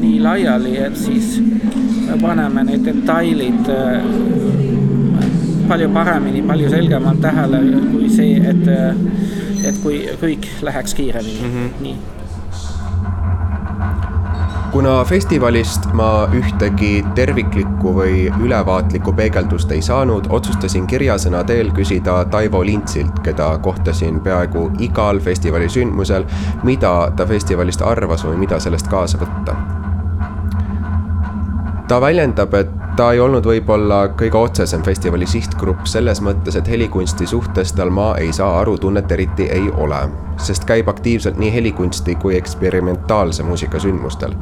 nii 0.00 0.20
laiali, 0.20 0.76
et 0.76 0.96
siis 0.96 1.42
me 2.10 2.18
paneme 2.22 2.64
need 2.64 2.84
detailid 2.84 3.68
äh, 3.68 4.02
palju 5.68 5.88
paremini, 5.88 6.42
palju 6.42 6.70
selgemalt 6.70 7.20
tähele 7.20 7.58
kui 7.92 8.08
see, 8.10 8.36
et, 8.50 8.68
et 9.68 9.82
kui 9.82 10.08
kõik 10.22 10.46
läheks 10.62 10.94
kiiremini 10.94 11.40
mm, 11.42 11.50
-hmm. 11.54 11.82
nii 11.82 11.96
kuna 14.72 15.04
festivalist 15.04 15.86
ma 15.96 16.28
ühtegi 16.34 17.00
terviklikku 17.14 17.92
või 17.96 18.26
ülevaatlikku 18.44 19.14
peegeldust 19.16 19.72
ei 19.72 19.82
saanud, 19.84 20.28
otsustasin 20.34 20.86
kirjasõna 20.90 21.44
teel 21.48 21.72
küsida 21.76 22.20
Taivo 22.30 22.62
Lintsilt, 22.66 23.22
keda 23.24 23.50
kohtasin 23.64 24.20
peaaegu 24.24 24.68
igal 24.84 25.20
festivali 25.24 25.70
sündmusel, 25.72 26.28
mida 26.68 26.94
ta 27.16 27.26
festivalist 27.26 27.82
arvas 27.82 28.26
või 28.28 28.44
mida 28.44 28.60
sellest 28.60 28.90
kaasa 28.92 29.20
võtta. 29.24 29.77
Ta 31.88 32.00
väljendab, 32.00 32.54
et 32.54 32.70
ta 32.96 33.12
ei 33.12 33.20
olnud 33.20 33.46
võib-olla 33.48 34.00
kõige 34.18 34.36
otsesem 34.36 34.82
festivali 34.84 35.26
sihtgrupp 35.26 35.86
selles 35.88 36.20
mõttes, 36.20 36.56
et 36.58 36.68
helikunsti 36.68 37.26
suhtes 37.26 37.72
tal 37.72 37.90
ma 37.94 38.10
ei 38.20 38.32
saa 38.32 38.58
aru, 38.60 38.76
tunnet 38.78 39.12
eriti 39.12 39.46
ei 39.52 39.70
ole, 39.76 40.00
sest 40.36 40.66
käib 40.68 40.88
aktiivselt 40.92 41.38
nii 41.40 41.52
helikunsti 41.54 42.18
kui 42.20 42.36
eksperimentaalse 42.36 43.42
muusika 43.42 43.80
sündmustel. 43.80 44.36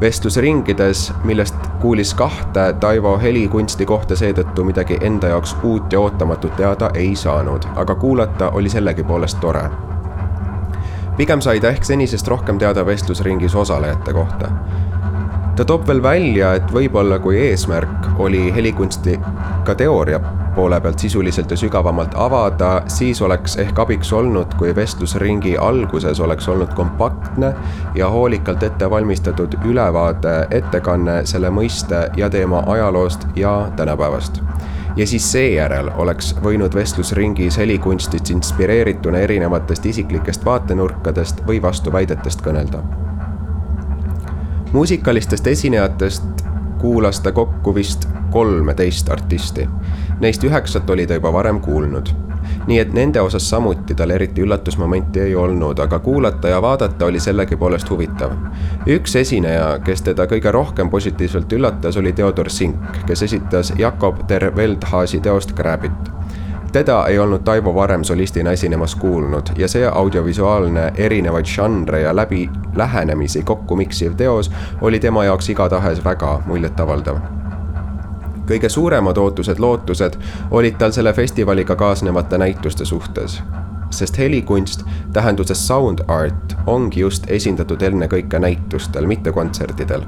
vestlusringides, 0.00 1.12
millest 1.24 1.54
kuulis 1.80 2.14
kahte 2.14 2.72
Taivo 2.80 3.18
helikunsti 3.18 3.86
kohta 3.86 4.16
seetõttu 4.16 4.64
midagi 4.64 4.98
enda 5.00 5.28
jaoks 5.28 5.56
uut 5.62 5.92
ja 5.92 6.00
ootamatut 6.00 6.56
teada 6.56 6.90
ei 6.94 7.16
saanud, 7.16 7.68
aga 7.76 7.94
kuulata 7.94 8.50
oli 8.50 8.68
sellegipoolest 8.68 9.40
tore 9.40 9.70
pigem 11.16 11.40
sai 11.40 11.60
ta 11.60 11.68
ehk 11.68 11.84
senisest 11.84 12.28
rohkem 12.28 12.58
teada 12.58 12.86
vestlusringis 12.86 13.54
osalejate 13.54 14.12
kohta 14.12 14.48
ta 15.56 15.64
toob 15.64 15.86
veel 15.88 16.02
välja, 16.02 16.54
et 16.56 16.70
võib-olla 16.72 17.18
kui 17.20 17.36
eesmärk 17.48 18.20
oli 18.24 18.46
helikunsti 18.54 19.18
ka 19.66 19.74
teooria 19.76 20.20
poole 20.54 20.80
pealt 20.80 20.98
sisuliselt 20.98 21.50
ja 21.50 21.56
sügavamalt 21.56 22.14
avada, 22.14 22.82
siis 22.86 23.22
oleks 23.22 23.56
ehk 23.60 23.78
abiks 23.78 24.12
olnud, 24.12 24.54
kui 24.58 24.74
vestlusringi 24.76 25.56
alguses 25.58 26.20
oleks 26.20 26.48
olnud 26.48 26.74
kompaktne 26.76 27.54
ja 27.94 28.08
hoolikalt 28.08 28.62
ette 28.62 28.90
valmistatud 28.90 29.56
ülevaade, 29.64 30.34
ettekanne 30.50 31.22
selle 31.28 31.50
mõiste 31.50 32.04
ja 32.16 32.30
teema 32.30 32.64
ajaloost 32.66 33.26
ja 33.36 33.70
tänapäevast. 33.76 34.42
Ja 34.96 35.06
siis 35.06 35.24
seejärel 35.32 35.88
oleks 35.96 36.34
võinud 36.44 36.74
vestlusringis 36.76 37.56
helikunstist 37.58 38.30
inspireerituna 38.30 39.24
erinevatest 39.24 39.86
isiklikest 39.86 40.44
vaatenurkadest 40.44 41.46
või 41.48 41.62
vastuväidetest 41.62 42.44
kõnelda 42.44 42.84
muusikalistest 44.72 45.46
esinejatest 45.46 46.24
kuulas 46.78 47.20
ta 47.20 47.32
kokku 47.32 47.74
vist 47.74 48.08
kolmeteist 48.30 49.10
artisti. 49.10 49.68
Neist 50.20 50.44
üheksat 50.44 50.90
oli 50.90 51.06
ta 51.06 51.14
juba 51.14 51.32
varem 51.32 51.60
kuulnud. 51.60 52.06
nii 52.66 52.78
et 52.78 52.92
nende 52.92 53.20
osas 53.20 53.50
samuti 53.50 53.94
tal 53.94 54.10
eriti 54.10 54.42
üllatusmomenti 54.42 55.20
ei 55.20 55.34
olnud, 55.34 55.78
aga 55.78 55.98
kuulata 55.98 56.48
ja 56.48 56.62
vaadata 56.62 57.06
oli 57.06 57.20
sellegipoolest 57.20 57.90
huvitav. 57.90 58.30
üks 58.86 59.16
esineja, 59.16 59.78
kes 59.84 60.02
teda 60.02 60.26
kõige 60.26 60.50
rohkem 60.52 60.90
positiivselt 60.90 61.52
üllatas, 61.52 61.96
oli 61.96 62.12
Theodor 62.12 62.50
Sink, 62.50 63.04
kes 63.06 63.22
esitas 63.22 63.72
Jakob 63.78 64.28
der 64.28 64.56
Veldhaasi 64.56 65.20
teost 65.20 65.52
Grabbit 65.52 66.21
teda 66.72 67.06
ei 67.06 67.18
olnud 67.18 67.40
Taivo 67.44 67.74
varem 67.74 68.04
solistina 68.04 68.50
esinemas 68.50 68.94
kuulnud 68.94 69.46
ja 69.56 69.68
see 69.68 69.86
audiovisuaalne 69.88 70.92
erinevaid 70.94 71.46
žanre 71.46 72.00
ja 72.00 72.16
läbi 72.16 72.50
lähenemisi 72.76 73.42
kokku 73.42 73.76
miksiv 73.76 74.14
teos 74.16 74.50
oli 74.80 75.00
tema 75.00 75.24
jaoks 75.24 75.48
igatahes 75.48 76.04
väga 76.04 76.40
muljetavaldav 76.46 77.16
kõige 78.48 78.68
suuremad 78.68 79.18
ootused, 79.18 79.58
lootused 79.58 80.16
olid 80.50 80.78
tal 80.78 80.92
selle 80.92 81.12
festivaliga 81.12 81.76
kaasnevate 81.76 82.38
näituste 82.38 82.84
suhtes. 82.84 83.42
sest 83.90 84.18
helikunst 84.18 84.84
tähenduses 85.12 85.66
sound 85.66 85.98
art 86.08 86.56
ongi 86.66 87.00
just 87.00 87.30
esindatud 87.30 87.82
ennekõike 87.82 88.38
näitustel, 88.38 89.06
mitte 89.06 89.32
kontsertidel. 89.32 90.02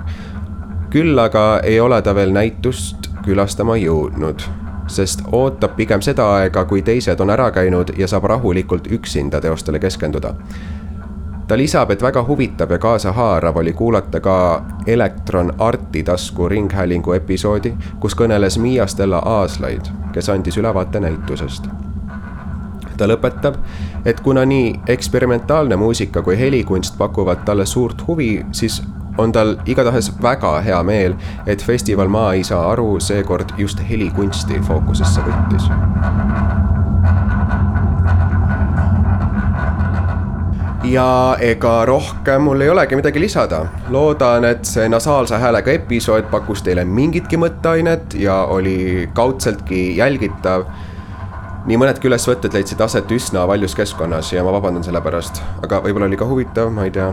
küll 0.91 1.19
aga 1.19 1.61
ei 1.63 1.81
ole 1.81 2.03
ta 2.03 2.15
veel 2.15 2.33
näitust 2.33 3.11
külastama 3.25 3.77
jõudnud 3.77 4.64
sest 4.87 5.23
ootab 5.33 5.77
pigem 5.77 6.03
seda 6.03 6.27
aega, 6.37 6.65
kui 6.65 6.83
teised 6.83 7.21
on 7.21 7.31
ära 7.31 7.51
käinud 7.51 7.95
ja 7.99 8.09
saab 8.09 8.25
rahulikult 8.25 8.87
üksinda 8.93 9.41
teostele 9.41 9.79
keskenduda. 9.79 10.35
ta 11.49 11.57
lisab, 11.57 11.91
et 11.91 12.03
väga 12.03 12.25
huvitav 12.25 12.71
ja 12.71 12.79
kaasahaarav 12.79 13.57
oli 13.57 13.73
kuulata 13.73 14.21
ka 14.21 14.65
Elektron 14.87 15.53
Arti 15.59 16.03
tasku 16.03 16.49
ringhäälingu 16.49 17.13
episoodi, 17.13 17.75
kus 18.01 18.17
kõneles 18.17 18.59
Miia-Stella 18.59 19.19
Aaslaid, 19.19 19.93
kes 20.13 20.29
andis 20.29 20.57
ülevaate 20.57 21.01
näitusest 21.01 21.69
ta 22.97 23.09
lõpetab, 23.11 23.57
et 24.07 24.21
kuna 24.21 24.45
nii 24.45 24.81
eksperimentaalne 24.89 25.77
muusika 25.77 26.23
kui 26.23 26.39
helikunst 26.39 26.99
pakuvad 26.99 27.43
talle 27.45 27.67
suurt 27.67 28.07
huvi, 28.07 28.45
siis 28.53 28.83
on 29.19 29.33
tal 29.33 29.57
igatahes 29.67 30.11
väga 30.23 30.61
hea 30.61 30.83
meel, 30.83 31.15
et 31.47 31.63
festival 31.63 32.09
Ma 32.09 32.33
ei 32.33 32.45
saa 32.45 32.71
aru 32.73 33.01
seekord 33.01 33.55
just 33.59 33.81
helikunsti 33.89 34.61
fookusesse 34.69 35.21
võttis. 35.27 35.71
ja 40.85 41.37
ega 41.41 41.85
rohkem 41.89 42.43
mul 42.45 42.61
ei 42.61 42.69
olegi 42.71 42.97
midagi 42.97 43.21
lisada. 43.21 43.67
loodan, 43.89 44.45
et 44.45 44.65
see 44.65 44.89
nasaalse 44.89 45.39
häälega 45.41 45.73
episood 45.73 46.29
pakkus 46.31 46.63
teile 46.63 46.85
mingitki 46.85 47.37
mõtteainet 47.41 48.19
ja 48.21 48.43
oli 48.45 49.09
kaudseltki 49.15 49.97
jälgitav 49.97 50.67
nii 51.65 51.79
mõnedki 51.81 52.11
ülesvõtted 52.11 52.53
leidsid 52.53 52.81
aset 52.85 53.11
üsna 53.17 53.47
valjus 53.49 53.75
keskkonnas 53.75 54.33
ja 54.33 54.45
ma 54.45 54.53
vabandan 54.53 54.85
selle 54.85 55.01
pärast, 55.01 55.41
aga 55.65 55.81
võib-olla 55.85 56.11
oli 56.11 56.21
ka 56.21 56.29
huvitav, 56.29 56.69
ma 56.73 56.85
ei 56.85 56.93
tea. 56.93 57.13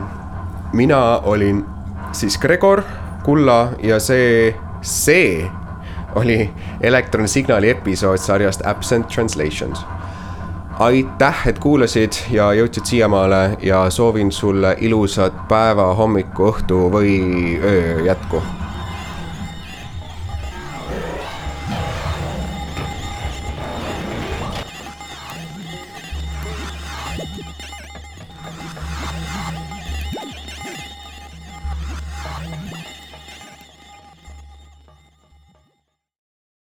mina 0.73 0.99
olin 1.23 1.63
siis 2.11 2.37
Gregor, 2.37 2.81
Kulla 3.23 3.69
ja 3.83 3.99
see, 3.99 4.55
see 4.81 5.49
oli 6.15 6.49
Electron 6.81 7.27
Signali 7.27 7.69
episood 7.69 8.17
sarjast 8.17 8.65
Absent 8.65 9.07
Translations. 9.07 9.85
aitäh, 10.79 11.47
et 11.47 11.59
kuulasid 11.59 12.15
ja 12.31 12.47
jõudsid 12.57 12.87
siiamaale 12.89 13.57
ja 13.61 13.83
soovin 13.89 14.31
sulle 14.31 14.75
ilusat 14.79 15.47
päeva, 15.47 15.93
hommiku, 15.93 16.49
õhtu 16.49 16.87
või 16.89 17.13
öö 17.61 18.01
jätku 18.05 18.41